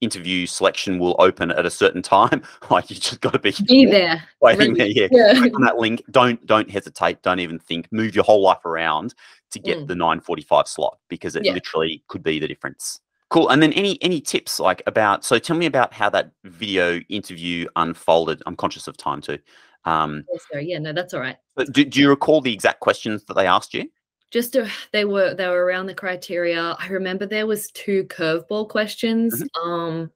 interview 0.00 0.46
selection 0.46 0.98
will 0.98 1.16
open 1.18 1.50
at 1.50 1.66
a 1.66 1.70
certain 1.70 2.02
time. 2.02 2.42
like 2.70 2.90
you 2.90 2.96
just 2.96 3.20
got 3.20 3.32
to 3.32 3.38
be 3.38 3.54
be 3.66 3.86
there, 3.86 4.22
waiting 4.40 4.74
there. 4.74 4.86
Yeah, 4.86 5.08
yeah. 5.10 5.34
Click 5.34 5.54
on 5.54 5.62
that 5.62 5.78
link. 5.78 6.02
Don't 6.10 6.44
don't 6.46 6.70
hesitate. 6.70 7.22
Don't 7.22 7.40
even 7.40 7.58
think. 7.58 7.90
Move 7.92 8.14
your 8.14 8.24
whole 8.24 8.42
life 8.42 8.64
around 8.64 9.14
to 9.50 9.58
get 9.58 9.78
mm. 9.78 9.86
the 9.86 9.94
nine 9.94 10.20
forty 10.20 10.42
five 10.42 10.68
slot 10.68 10.98
because 11.08 11.36
it 11.36 11.44
yeah. 11.44 11.52
literally 11.52 12.02
could 12.08 12.22
be 12.22 12.38
the 12.38 12.48
difference. 12.48 13.00
Cool. 13.28 13.48
And 13.48 13.60
then 13.62 13.72
any 13.72 14.00
any 14.02 14.20
tips 14.20 14.60
like 14.60 14.82
about 14.86 15.24
so 15.24 15.38
tell 15.38 15.56
me 15.56 15.66
about 15.66 15.92
how 15.92 16.08
that 16.10 16.30
video 16.44 17.00
interview 17.08 17.66
unfolded. 17.76 18.42
I'm 18.46 18.56
conscious 18.56 18.86
of 18.86 18.96
time 18.96 19.20
too. 19.20 19.38
Um, 19.84 20.24
yes, 20.32 20.44
sir. 20.52 20.60
Yeah, 20.60 20.78
no, 20.78 20.92
that's 20.92 21.14
all 21.14 21.20
right. 21.20 21.36
Do, 21.72 21.84
do 21.84 22.00
you 22.00 22.08
recall 22.10 22.40
the 22.40 22.52
exact 22.52 22.80
questions 22.80 23.24
that 23.24 23.34
they 23.34 23.46
asked 23.46 23.72
you? 23.72 23.88
Just 24.30 24.52
to, 24.54 24.70
they 24.92 25.04
were 25.04 25.34
they 25.34 25.46
were 25.46 25.64
around 25.64 25.86
the 25.86 25.94
criteria. 25.94 26.76
I 26.78 26.88
remember 26.88 27.26
there 27.26 27.46
was 27.46 27.70
two 27.70 28.04
curveball 28.04 28.68
questions. 28.68 29.42
Mm-hmm. 29.42 29.70
Um, 29.70 30.10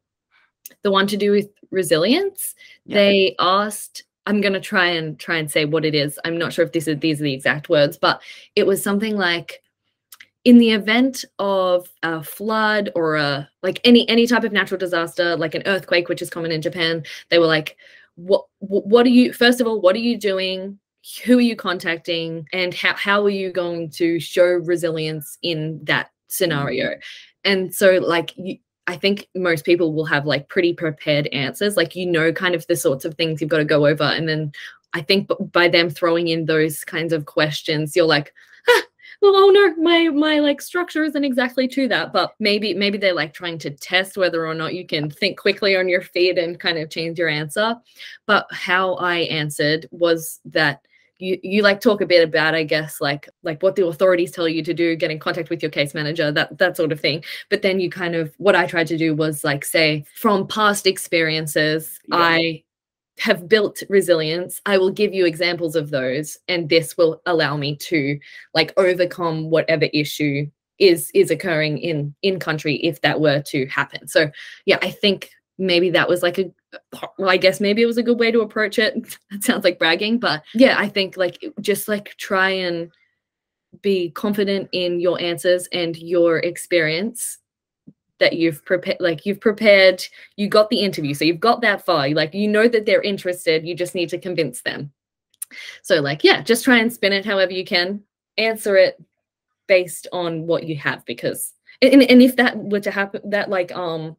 the 0.82 0.90
one 0.90 1.06
to 1.08 1.16
do 1.16 1.30
with 1.30 1.48
resilience. 1.70 2.54
Yeah. 2.84 2.96
They 2.96 3.36
asked. 3.38 4.04
I'm 4.26 4.40
gonna 4.40 4.60
try 4.60 4.86
and 4.86 5.18
try 5.18 5.38
and 5.38 5.50
say 5.50 5.64
what 5.64 5.84
it 5.84 5.94
is. 5.94 6.18
I'm 6.24 6.38
not 6.38 6.52
sure 6.52 6.64
if 6.64 6.72
this 6.72 6.86
is 6.86 6.98
these 7.00 7.20
are 7.20 7.24
the 7.24 7.32
exact 7.32 7.68
words, 7.68 7.96
but 7.96 8.20
it 8.54 8.66
was 8.66 8.82
something 8.82 9.16
like 9.16 9.62
in 10.44 10.58
the 10.58 10.70
event 10.70 11.24
of 11.38 11.88
a 12.02 12.22
flood 12.22 12.90
or 12.94 13.16
a 13.16 13.48
like 13.62 13.80
any 13.84 14.08
any 14.08 14.26
type 14.26 14.44
of 14.44 14.52
natural 14.52 14.78
disaster 14.78 15.36
like 15.36 15.54
an 15.54 15.62
earthquake 15.66 16.08
which 16.08 16.22
is 16.22 16.30
common 16.30 16.50
in 16.50 16.62
japan 16.62 17.02
they 17.28 17.38
were 17.38 17.46
like 17.46 17.76
what 18.14 18.46
what 18.58 19.04
are 19.04 19.10
you 19.10 19.32
first 19.32 19.60
of 19.60 19.66
all 19.66 19.80
what 19.80 19.94
are 19.94 20.00
you 20.00 20.16
doing 20.16 20.78
who 21.24 21.38
are 21.38 21.42
you 21.42 21.56
contacting 21.56 22.46
and 22.52 22.74
how, 22.74 22.94
how 22.94 23.24
are 23.24 23.30
you 23.30 23.50
going 23.50 23.90
to 23.90 24.20
show 24.20 24.44
resilience 24.44 25.38
in 25.42 25.80
that 25.84 26.10
scenario? 26.28 26.90
Mm-hmm. 26.90 27.50
and 27.50 27.74
so 27.74 27.98
like 27.98 28.32
you, 28.36 28.56
i 28.86 28.96
think 28.96 29.28
most 29.34 29.64
people 29.64 29.92
will 29.92 30.04
have 30.04 30.26
like 30.26 30.48
pretty 30.48 30.72
prepared 30.72 31.26
answers 31.28 31.76
like 31.76 31.96
you 31.96 32.06
know 32.06 32.32
kind 32.32 32.54
of 32.54 32.66
the 32.66 32.76
sorts 32.76 33.04
of 33.04 33.14
things 33.14 33.40
you've 33.40 33.50
got 33.50 33.58
to 33.58 33.64
go 33.64 33.86
over. 33.86 34.04
And 34.04 34.28
then 34.28 34.52
i 34.92 35.00
think 35.00 35.30
by 35.52 35.68
them 35.68 35.90
throwing 35.90 36.28
in 36.28 36.44
those 36.44 36.84
kinds 36.84 37.12
of 37.12 37.26
questions 37.26 37.96
you're 37.96 38.06
like 38.06 38.32
ah, 38.68 38.82
well 39.22 39.34
oh 39.36 39.50
no 39.50 39.74
my 39.76 40.08
my 40.08 40.38
like 40.38 40.60
structure 40.60 41.02
isn't 41.04 41.24
exactly 41.24 41.66
to 41.68 41.88
that. 41.88 42.12
But 42.12 42.34
maybe 42.38 42.74
maybe 42.74 42.98
they're 42.98 43.14
like 43.14 43.32
trying 43.32 43.58
to 43.58 43.70
test 43.70 44.16
whether 44.16 44.46
or 44.46 44.54
not 44.54 44.74
you 44.74 44.86
can 44.86 45.10
think 45.10 45.38
quickly 45.38 45.76
on 45.76 45.88
your 45.88 46.02
feet 46.02 46.38
and 46.38 46.60
kind 46.60 46.78
of 46.78 46.90
change 46.90 47.18
your 47.18 47.28
answer. 47.28 47.76
But 48.26 48.46
how 48.50 48.94
i 48.94 49.18
answered 49.18 49.88
was 49.90 50.40
that 50.44 50.82
you 51.20 51.38
you 51.42 51.62
like 51.62 51.80
talk 51.80 52.00
a 52.00 52.06
bit 52.06 52.26
about 52.26 52.54
i 52.54 52.62
guess 52.62 53.00
like 53.00 53.28
like 53.42 53.62
what 53.62 53.76
the 53.76 53.86
authorities 53.86 54.30
tell 54.30 54.48
you 54.48 54.62
to 54.62 54.74
do 54.74 54.96
get 54.96 55.10
in 55.10 55.18
contact 55.18 55.50
with 55.50 55.62
your 55.62 55.70
case 55.70 55.94
manager 55.94 56.32
that 56.32 56.56
that 56.58 56.76
sort 56.76 56.92
of 56.92 57.00
thing. 57.00 57.22
But 57.48 57.62
then 57.62 57.80
you 57.80 57.90
kind 57.90 58.14
of 58.14 58.34
what 58.38 58.56
i 58.56 58.66
tried 58.66 58.86
to 58.88 58.98
do 58.98 59.14
was 59.14 59.44
like 59.44 59.64
say 59.64 60.04
from 60.14 60.46
past 60.46 60.86
experiences 60.86 62.00
yeah. 62.08 62.16
i 62.16 62.62
have 63.18 63.48
built 63.48 63.82
resilience. 63.90 64.62
I 64.64 64.78
will 64.78 64.90
give 64.90 65.12
you 65.12 65.26
examples 65.26 65.76
of 65.76 65.90
those 65.90 66.38
and 66.48 66.70
this 66.70 66.96
will 66.96 67.20
allow 67.26 67.54
me 67.54 67.76
to 67.76 68.18
like 68.54 68.72
overcome 68.78 69.50
whatever 69.50 69.88
issue 69.92 70.50
is 70.78 71.10
is 71.12 71.30
occurring 71.30 71.76
in 71.78 72.14
in 72.22 72.40
country 72.40 72.76
if 72.76 73.02
that 73.02 73.20
were 73.20 73.42
to 73.42 73.66
happen. 73.66 74.08
So 74.08 74.30
yeah 74.64 74.78
i 74.82 74.90
think 74.90 75.30
maybe 75.60 75.90
that 75.90 76.08
was 76.08 76.22
like 76.22 76.38
a 76.38 76.50
well, 77.18 77.28
I 77.28 77.36
guess 77.36 77.60
maybe 77.60 77.82
it 77.82 77.86
was 77.86 77.98
a 77.98 78.02
good 78.02 78.18
way 78.18 78.32
to 78.32 78.40
approach 78.40 78.78
it. 78.78 79.18
That 79.30 79.44
sounds 79.44 79.64
like 79.64 79.78
bragging, 79.78 80.18
but 80.18 80.42
yeah, 80.54 80.76
I 80.78 80.88
think 80.88 81.16
like 81.16 81.44
just 81.60 81.86
like 81.86 82.16
try 82.16 82.50
and 82.50 82.90
be 83.82 84.10
confident 84.10 84.68
in 84.72 84.98
your 84.98 85.20
answers 85.20 85.68
and 85.72 85.96
your 85.96 86.38
experience 86.38 87.38
that 88.18 88.32
you've 88.34 88.64
prepared 88.64 88.98
like 89.00 89.24
you've 89.24 89.40
prepared 89.40 90.04
you 90.36 90.48
got 90.48 90.68
the 90.68 90.80
interview 90.80 91.14
so 91.14 91.24
you've 91.24 91.40
got 91.40 91.60
that 91.60 91.84
far. 91.84 92.08
Like 92.10 92.34
you 92.34 92.48
know 92.48 92.66
that 92.66 92.86
they're 92.86 93.02
interested 93.02 93.66
you 93.66 93.74
just 93.74 93.94
need 93.94 94.08
to 94.08 94.18
convince 94.18 94.62
them. 94.62 94.92
So 95.82 96.00
like 96.00 96.24
yeah 96.24 96.42
just 96.42 96.64
try 96.64 96.78
and 96.78 96.92
spin 96.92 97.12
it 97.12 97.24
however 97.24 97.52
you 97.52 97.64
can. 97.64 98.02
Answer 98.36 98.76
it 98.76 99.02
based 99.68 100.08
on 100.12 100.46
what 100.46 100.64
you 100.64 100.76
have 100.76 101.04
because 101.04 101.52
and, 101.82 102.02
and 102.02 102.22
if 102.22 102.36
that 102.36 102.56
were 102.56 102.80
to 102.80 102.90
happen 102.90 103.20
that 103.30 103.48
like 103.48 103.70
um 103.72 104.16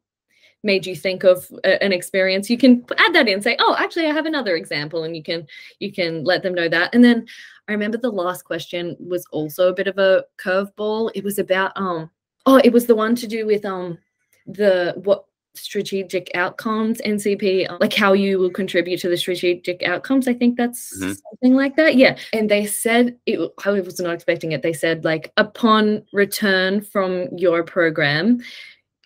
made 0.62 0.86
you 0.86 0.94
think 0.94 1.24
of 1.24 1.50
a, 1.64 1.82
an 1.82 1.92
experience 1.92 2.48
you 2.48 2.58
can 2.58 2.84
add 2.98 3.14
that 3.14 3.28
in 3.28 3.42
say 3.42 3.56
oh 3.58 3.76
actually 3.78 4.06
i 4.06 4.12
have 4.12 4.26
another 4.26 4.56
example 4.56 5.04
and 5.04 5.16
you 5.16 5.22
can 5.22 5.46
you 5.80 5.92
can 5.92 6.24
let 6.24 6.42
them 6.42 6.54
know 6.54 6.68
that. 6.68 6.94
And 6.94 7.04
then 7.04 7.26
i 7.68 7.72
remember 7.72 7.98
the 7.98 8.10
last 8.10 8.42
question 8.42 8.96
was 8.98 9.24
also 9.32 9.68
a 9.68 9.74
bit 9.74 9.86
of 9.86 9.98
a 9.98 10.24
curveball. 10.38 11.10
It 11.14 11.24
was 11.24 11.38
about 11.38 11.72
um 11.76 12.10
oh 12.46 12.60
it 12.62 12.72
was 12.72 12.86
the 12.86 12.94
one 12.94 13.14
to 13.16 13.26
do 13.26 13.46
with 13.46 13.64
um 13.64 13.98
the 14.46 14.94
what 15.04 15.24
strategic 15.54 16.30
outcomes 16.34 16.98
ncp 17.02 17.68
like 17.78 17.92
how 17.92 18.14
you 18.14 18.38
will 18.38 18.48
contribute 18.48 18.98
to 18.98 19.10
the 19.10 19.18
strategic 19.18 19.82
outcomes 19.82 20.26
i 20.26 20.32
think 20.32 20.56
that's 20.56 20.98
mm-hmm. 20.98 21.12
something 21.12 21.54
like 21.54 21.76
that 21.76 21.94
yeah. 21.94 22.16
And 22.32 22.50
they 22.50 22.64
said 22.64 23.18
it 23.26 23.38
i 23.64 23.70
was 23.70 24.00
not 24.00 24.14
expecting 24.14 24.52
it. 24.52 24.62
They 24.62 24.72
said 24.72 25.04
like 25.04 25.30
upon 25.36 26.04
return 26.12 26.80
from 26.80 27.28
your 27.36 27.62
program 27.62 28.40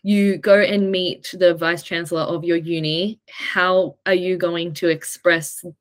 you 0.07 0.39
go 0.39 0.61
and 0.61 0.93
meet 0.93 1.35
the 1.37 1.53
vice 1.53 1.83
chancellor 1.83 2.21
of 2.21 2.45
your 2.45 2.57
uni 2.57 3.19
how 3.29 3.97
are 4.07 4.15
you 4.15 4.37
going 4.37 4.73
to 4.73 4.87
express 4.87 5.65
you 5.65 5.75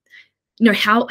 know 0.59 0.73
how 0.73 1.07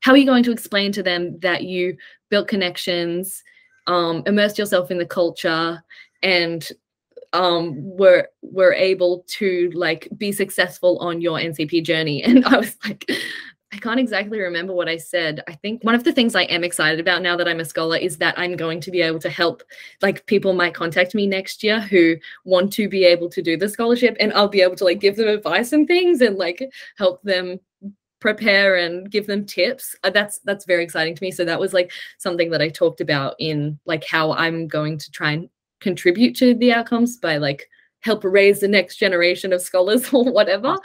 how 0.00 0.12
are 0.12 0.18
you 0.18 0.26
going 0.26 0.44
to 0.44 0.52
explain 0.52 0.92
to 0.92 1.02
them 1.02 1.38
that 1.40 1.64
you 1.64 1.96
built 2.28 2.46
connections 2.46 3.42
um, 3.86 4.22
immersed 4.26 4.58
yourself 4.58 4.90
in 4.90 4.98
the 4.98 5.06
culture 5.06 5.82
and 6.22 6.68
um 7.32 7.74
were 7.96 8.28
were 8.42 8.74
able 8.74 9.24
to 9.28 9.70
like 9.72 10.06
be 10.18 10.30
successful 10.30 10.98
on 10.98 11.22
your 11.22 11.38
ncp 11.38 11.82
journey? 11.82 12.22
And 12.28 12.44
i 12.44 12.58
was 12.58 12.76
like 12.84 13.10
I 13.72 13.76
can't 13.76 14.00
exactly 14.00 14.40
remember 14.40 14.72
what 14.72 14.88
I 14.88 14.96
said. 14.96 15.42
I 15.46 15.52
think 15.52 15.84
one 15.84 15.94
of 15.94 16.02
the 16.02 16.12
things 16.12 16.34
I 16.34 16.44
am 16.44 16.64
excited 16.64 17.00
about 17.00 17.20
now 17.20 17.36
that 17.36 17.46
I'm 17.46 17.60
a 17.60 17.64
scholar 17.64 17.98
is 17.98 18.16
that 18.16 18.38
I'm 18.38 18.56
going 18.56 18.80
to 18.80 18.90
be 18.90 19.02
able 19.02 19.18
to 19.20 19.28
help, 19.28 19.62
like, 20.00 20.24
people 20.26 20.54
might 20.54 20.74
contact 20.74 21.14
me 21.14 21.26
next 21.26 21.62
year 21.62 21.80
who 21.80 22.16
want 22.44 22.72
to 22.74 22.88
be 22.88 23.04
able 23.04 23.28
to 23.28 23.42
do 23.42 23.58
the 23.58 23.68
scholarship, 23.68 24.16
and 24.20 24.32
I'll 24.32 24.48
be 24.48 24.62
able 24.62 24.76
to, 24.76 24.84
like, 24.84 25.00
give 25.00 25.16
them 25.16 25.28
advice 25.28 25.72
and 25.72 25.86
things 25.86 26.22
and, 26.22 26.36
like, 26.36 26.66
help 26.96 27.22
them 27.22 27.60
prepare 28.20 28.76
and 28.76 29.10
give 29.12 29.28
them 29.28 29.46
tips 29.46 29.94
uh, 30.02 30.10
that's 30.10 30.40
that's 30.40 30.64
very 30.64 30.82
exciting 30.82 31.14
to 31.14 31.22
me 31.22 31.30
so 31.30 31.44
that 31.44 31.60
was 31.60 31.72
like 31.72 31.92
something 32.18 32.50
that 32.50 32.60
i 32.60 32.68
talked 32.68 33.00
about 33.00 33.36
in 33.38 33.78
like 33.86 34.04
how 34.04 34.32
i'm 34.32 34.66
going 34.66 34.98
to 34.98 35.08
try 35.12 35.30
and 35.30 35.48
contribute 35.80 36.34
to 36.34 36.52
the 36.56 36.72
outcomes 36.72 37.16
by 37.16 37.36
like 37.36 37.68
help 38.00 38.24
raise 38.24 38.60
the 38.60 38.68
next 38.68 38.96
generation 38.96 39.52
of 39.52 39.62
scholars 39.62 40.08
or 40.12 40.24
whatever. 40.24 40.76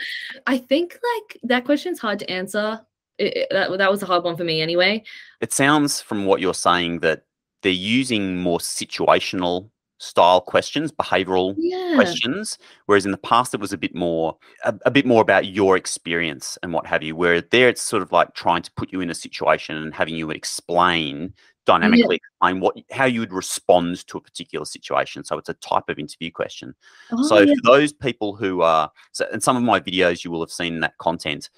I 0.47 0.57
think 0.57 0.99
like 1.15 1.39
that 1.43 1.65
question's 1.65 1.99
hard 1.99 2.19
to 2.19 2.29
answer. 2.29 2.81
It, 3.17 3.37
it, 3.37 3.47
that, 3.51 3.77
that 3.77 3.91
was 3.91 4.01
a 4.01 4.07
hard 4.07 4.23
one 4.23 4.37
for 4.37 4.43
me 4.43 4.61
anyway. 4.61 5.03
It 5.39 5.53
sounds 5.53 6.01
from 6.01 6.25
what 6.25 6.41
you're 6.41 6.53
saying 6.53 6.99
that 6.99 7.25
they're 7.61 7.71
using 7.71 8.37
more 8.37 8.59
situational 8.59 9.69
style 9.99 10.41
questions, 10.41 10.91
behavioral 10.91 11.55
yeah. 11.57 11.93
questions, 11.95 12.57
whereas 12.87 13.05
in 13.05 13.11
the 13.11 13.17
past 13.17 13.53
it 13.53 13.59
was 13.59 13.71
a 13.71 13.77
bit 13.77 13.95
more 13.95 14.37
a, 14.65 14.73
a, 14.85 14.91
bit 14.91 15.05
more 15.05 15.21
about 15.21 15.45
your 15.45 15.77
experience 15.77 16.57
and 16.61 16.73
what 16.73 16.85
have 16.85 17.01
you. 17.01 17.15
Where 17.15 17.41
there 17.41 17.69
it's 17.69 17.81
sort 17.81 18.01
of 18.01 18.11
like 18.11 18.33
trying 18.33 18.63
to 18.63 18.71
put 18.73 18.91
you 18.91 18.99
in 18.99 19.09
a 19.09 19.15
situation 19.15 19.77
and 19.77 19.93
having 19.93 20.15
you 20.15 20.29
explain 20.29 21.33
dynamically 21.65 22.19
yeah. 22.21 22.27
explain 22.27 22.59
what 22.59 22.77
how 22.91 23.05
you 23.05 23.19
would 23.19 23.33
respond 23.33 24.05
to 24.07 24.17
a 24.17 24.21
particular 24.21 24.65
situation. 24.65 25.23
So 25.23 25.37
it's 25.37 25.49
a 25.49 25.53
type 25.55 25.89
of 25.89 25.99
interview 25.99 26.31
question. 26.31 26.75
Oh, 27.11 27.23
so 27.23 27.39
yeah. 27.39 27.53
for 27.53 27.71
those 27.71 27.93
people 27.93 28.35
who 28.35 28.61
are, 28.61 28.91
so 29.11 29.27
in 29.31 29.41
some 29.41 29.55
of 29.55 29.63
my 29.63 29.79
videos, 29.79 30.23
you 30.23 30.31
will 30.31 30.41
have 30.41 30.51
seen 30.51 30.79
that 30.81 30.97
content 30.97 31.49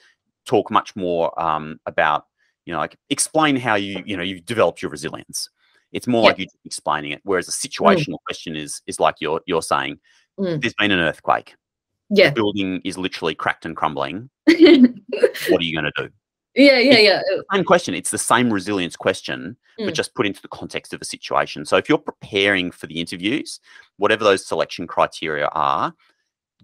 talk 0.46 0.70
much 0.70 0.96
more 0.96 1.40
um, 1.42 1.80
about 1.86 2.26
you 2.66 2.74
know 2.74 2.80
like 2.80 2.98
explain 3.10 3.56
how 3.56 3.76
you 3.76 4.02
you 4.06 4.18
know 4.18 4.24
you've 4.24 4.46
developed 4.46 4.82
your 4.82 4.92
resilience. 4.92 5.50
It's 5.92 6.08
more 6.08 6.24
like 6.24 6.40
you 6.40 6.48
explaining 6.66 7.12
it, 7.12 7.22
whereas 7.24 7.48
a 7.48 7.52
mm. 7.52 7.70
situational 7.70 8.16
mm. 8.16 8.26
question 8.26 8.56
is 8.56 8.82
is 8.88 9.00
like 9.00 9.16
you're 9.20 9.42
you're 9.46 9.62
saying 9.62 10.00
mm. 10.40 10.62
there's 10.62 10.74
been 10.74 10.92
an 10.92 11.00
earthquake. 11.00 11.56
Yeah, 12.10 12.30
the 12.30 12.36
building 12.36 12.82
is 12.84 12.98
literally 12.98 13.34
cracked 13.34 13.66
and 13.66 13.76
crumbling. 13.76 14.30
what 14.46 14.58
are 14.58 15.64
you 15.64 15.74
going 15.74 15.92
to 15.96 16.04
do? 16.04 16.10
Yeah, 16.56 16.80
yeah, 16.80 17.00
yeah. 17.00 17.22
Same 17.52 17.64
question. 17.64 17.94
It's 17.94 18.12
the 18.12 18.18
same 18.18 18.52
resilience 18.52 18.96
question, 18.96 19.58
mm. 19.80 19.86
but 19.86 19.94
just 19.94 20.16
put 20.16 20.26
into 20.26 20.42
the 20.42 20.48
context 20.48 20.94
of 20.94 21.02
a 21.02 21.06
situation. 21.06 21.66
So 21.66 21.78
if 21.78 21.90
you're 21.90 21.98
preparing 21.98 22.72
for 22.72 22.88
the 22.88 23.00
interviews, 23.00 23.60
whatever 23.98 24.24
those 24.24 24.46
selection 24.46 24.88
criteria 24.88 25.48
are, 25.52 25.94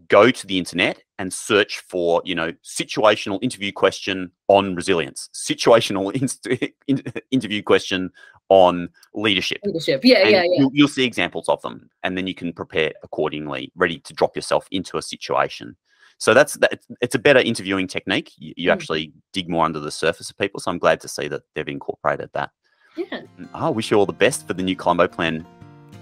go 0.07 0.31
to 0.31 0.47
the 0.47 0.57
internet 0.57 1.03
and 1.19 1.31
search 1.31 1.79
for, 1.79 2.21
you 2.25 2.35
know, 2.35 2.51
situational 2.63 3.39
interview 3.41 3.71
question 3.71 4.31
on 4.47 4.75
resilience, 4.75 5.29
situational 5.33 6.11
in- 6.87 6.97
in- 6.97 7.13
interview 7.31 7.61
question 7.61 8.11
on 8.49 8.89
leadership. 9.13 9.59
Leadership. 9.63 10.01
Yeah, 10.03 10.19
and 10.19 10.31
yeah, 10.31 10.43
yeah. 10.43 10.59
You'll, 10.59 10.71
you'll 10.73 10.87
see 10.87 11.05
examples 11.05 11.47
of 11.49 11.61
them, 11.61 11.89
and 12.03 12.17
then 12.17 12.27
you 12.27 12.35
can 12.35 12.53
prepare 12.53 12.91
accordingly, 13.03 13.71
ready 13.75 13.99
to 13.99 14.13
drop 14.13 14.35
yourself 14.35 14.67
into 14.71 14.97
a 14.97 15.01
situation. 15.01 15.75
So 16.21 16.35
that's 16.35 16.53
that, 16.57 16.79
it's 17.01 17.15
a 17.15 17.19
better 17.19 17.39
interviewing 17.39 17.87
technique. 17.87 18.31
You, 18.37 18.53
you 18.55 18.69
mm. 18.69 18.73
actually 18.73 19.11
dig 19.33 19.49
more 19.49 19.65
under 19.65 19.79
the 19.79 19.89
surface 19.89 20.29
of 20.29 20.37
people. 20.37 20.59
So 20.59 20.69
I'm 20.69 20.77
glad 20.77 21.01
to 21.01 21.07
see 21.07 21.27
that 21.27 21.41
they've 21.55 21.67
incorporated 21.67 22.29
that. 22.33 22.51
Yeah. 22.95 23.21
I 23.55 23.69
wish 23.69 23.89
you 23.89 23.97
all 23.97 24.05
the 24.05 24.13
best 24.13 24.45
for 24.45 24.53
the 24.53 24.61
new 24.61 24.75
Colombo 24.75 25.07
Plan 25.07 25.43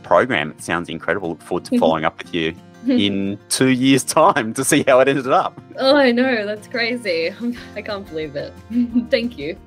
program. 0.04 0.52
It 0.52 0.62
sounds 0.62 0.90
incredible. 0.90 1.30
Look 1.30 1.42
forward 1.42 1.64
to 1.66 1.72
mm-hmm. 1.72 1.80
following 1.80 2.04
up 2.04 2.18
with 2.18 2.34
you 2.34 2.54
in 2.88 3.40
two 3.48 3.70
years' 3.70 4.04
time 4.04 4.54
to 4.56 4.66
see 4.66 4.84
how 4.86 5.00
it 5.00 5.08
ended 5.08 5.28
up. 5.28 5.58
Oh, 5.78 5.96
I 5.96 6.12
know. 6.12 6.46
That's 6.46 6.68
crazy. 6.68 7.34
I 7.78 7.82
can't 7.82 8.06
believe 8.06 8.36
it. 8.36 8.54
Thank 9.10 9.38
you. 9.38 9.58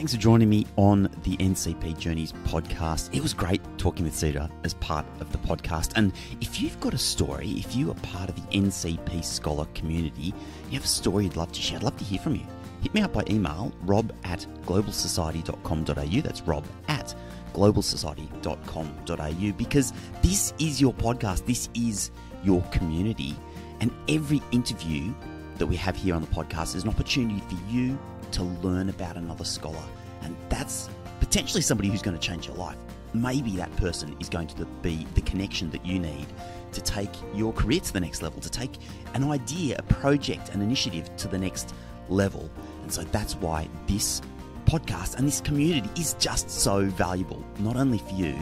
Thanks 0.00 0.14
for 0.14 0.20
joining 0.22 0.48
me 0.48 0.66
on 0.76 1.10
the 1.24 1.36
NCP 1.36 1.98
Journeys 1.98 2.32
podcast. 2.46 3.14
It 3.14 3.20
was 3.20 3.34
great 3.34 3.60
talking 3.76 4.06
with 4.06 4.16
Cedar 4.16 4.48
as 4.64 4.72
part 4.72 5.04
of 5.20 5.30
the 5.30 5.36
podcast. 5.36 5.92
And 5.94 6.14
if 6.40 6.58
you've 6.58 6.80
got 6.80 6.94
a 6.94 6.98
story, 6.98 7.50
if 7.50 7.76
you 7.76 7.90
are 7.90 7.94
part 7.96 8.30
of 8.30 8.34
the 8.34 8.56
NCP 8.56 9.22
Scholar 9.22 9.66
community, 9.74 10.32
you 10.70 10.78
have 10.78 10.84
a 10.84 10.88
story 10.88 11.24
you'd 11.24 11.36
love 11.36 11.52
to 11.52 11.60
share, 11.60 11.76
I'd 11.76 11.82
love 11.82 11.98
to 11.98 12.04
hear 12.04 12.18
from 12.18 12.34
you. 12.34 12.46
Hit 12.80 12.94
me 12.94 13.02
up 13.02 13.12
by 13.12 13.24
email, 13.28 13.74
rob 13.82 14.10
at 14.24 14.46
globalsociety.com.au. 14.64 16.20
That's 16.22 16.42
rob 16.44 16.64
at 16.88 17.14
globalsociety.com.au 17.52 19.52
because 19.58 19.92
this 20.22 20.54
is 20.58 20.80
your 20.80 20.94
podcast, 20.94 21.44
this 21.44 21.68
is 21.74 22.10
your 22.42 22.62
community, 22.70 23.36
and 23.80 23.90
every 24.08 24.40
interview 24.50 25.12
that 25.58 25.66
we 25.66 25.76
have 25.76 25.94
here 25.94 26.14
on 26.14 26.22
the 26.22 26.28
podcast 26.28 26.74
is 26.74 26.84
an 26.84 26.88
opportunity 26.88 27.40
for 27.40 27.58
you 27.70 27.98
to 28.32 28.42
learn 28.42 28.88
about 28.88 29.16
another 29.16 29.44
scholar, 29.44 29.82
and 30.22 30.36
that's 30.48 30.88
potentially 31.20 31.62
somebody 31.62 31.88
who's 31.88 32.02
going 32.02 32.16
to 32.16 32.26
change 32.26 32.46
your 32.46 32.56
life. 32.56 32.76
Maybe 33.12 33.56
that 33.56 33.74
person 33.76 34.16
is 34.20 34.28
going 34.28 34.46
to 34.48 34.64
be 34.82 35.06
the 35.14 35.22
connection 35.22 35.70
that 35.70 35.84
you 35.84 35.98
need 35.98 36.26
to 36.72 36.80
take 36.80 37.10
your 37.34 37.52
career 37.52 37.80
to 37.80 37.92
the 37.92 38.00
next 38.00 38.22
level, 38.22 38.40
to 38.40 38.50
take 38.50 38.70
an 39.14 39.24
idea, 39.24 39.76
a 39.78 39.82
project, 39.82 40.50
an 40.50 40.62
initiative 40.62 41.14
to 41.16 41.28
the 41.28 41.38
next 41.38 41.74
level. 42.08 42.48
And 42.82 42.92
so 42.92 43.02
that's 43.02 43.34
why 43.36 43.68
this 43.86 44.22
podcast 44.66 45.16
and 45.16 45.26
this 45.26 45.40
community 45.40 45.90
is 46.00 46.14
just 46.14 46.48
so 46.50 46.84
valuable, 46.84 47.44
not 47.58 47.76
only 47.76 47.98
for 47.98 48.14
you, 48.14 48.36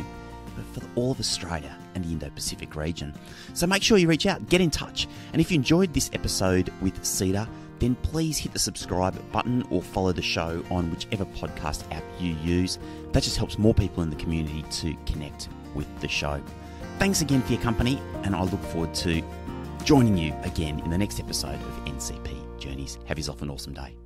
but 0.54 0.82
for 0.82 0.88
all 0.94 1.12
of 1.12 1.20
Australia 1.20 1.74
and 1.94 2.04
the 2.04 2.12
Indo 2.12 2.28
Pacific 2.30 2.76
region. 2.76 3.14
So 3.54 3.66
make 3.66 3.82
sure 3.82 3.96
you 3.96 4.08
reach 4.08 4.26
out, 4.26 4.46
get 4.48 4.60
in 4.60 4.70
touch. 4.70 5.08
And 5.32 5.40
if 5.40 5.50
you 5.50 5.54
enjoyed 5.54 5.94
this 5.94 6.10
episode 6.12 6.72
with 6.82 7.02
Cedar, 7.04 7.48
then 7.78 7.94
please 7.96 8.38
hit 8.38 8.52
the 8.52 8.58
subscribe 8.58 9.20
button 9.32 9.64
or 9.70 9.82
follow 9.82 10.12
the 10.12 10.22
show 10.22 10.64
on 10.70 10.90
whichever 10.90 11.24
podcast 11.24 11.84
app 11.94 12.04
you 12.18 12.34
use. 12.42 12.78
That 13.12 13.22
just 13.22 13.36
helps 13.36 13.58
more 13.58 13.74
people 13.74 14.02
in 14.02 14.10
the 14.10 14.16
community 14.16 14.62
to 14.62 14.94
connect 15.10 15.48
with 15.74 15.86
the 16.00 16.08
show. 16.08 16.42
Thanks 16.98 17.20
again 17.20 17.42
for 17.42 17.52
your 17.52 17.62
company, 17.62 18.00
and 18.24 18.34
I 18.34 18.42
look 18.42 18.62
forward 18.64 18.94
to 18.94 19.22
joining 19.84 20.16
you 20.16 20.34
again 20.42 20.80
in 20.80 20.90
the 20.90 20.98
next 20.98 21.20
episode 21.20 21.54
of 21.54 21.84
NCP 21.84 22.58
Journeys. 22.58 22.98
Have 23.06 23.18
yourself 23.18 23.42
an 23.42 23.50
awesome 23.50 23.74
day. 23.74 23.97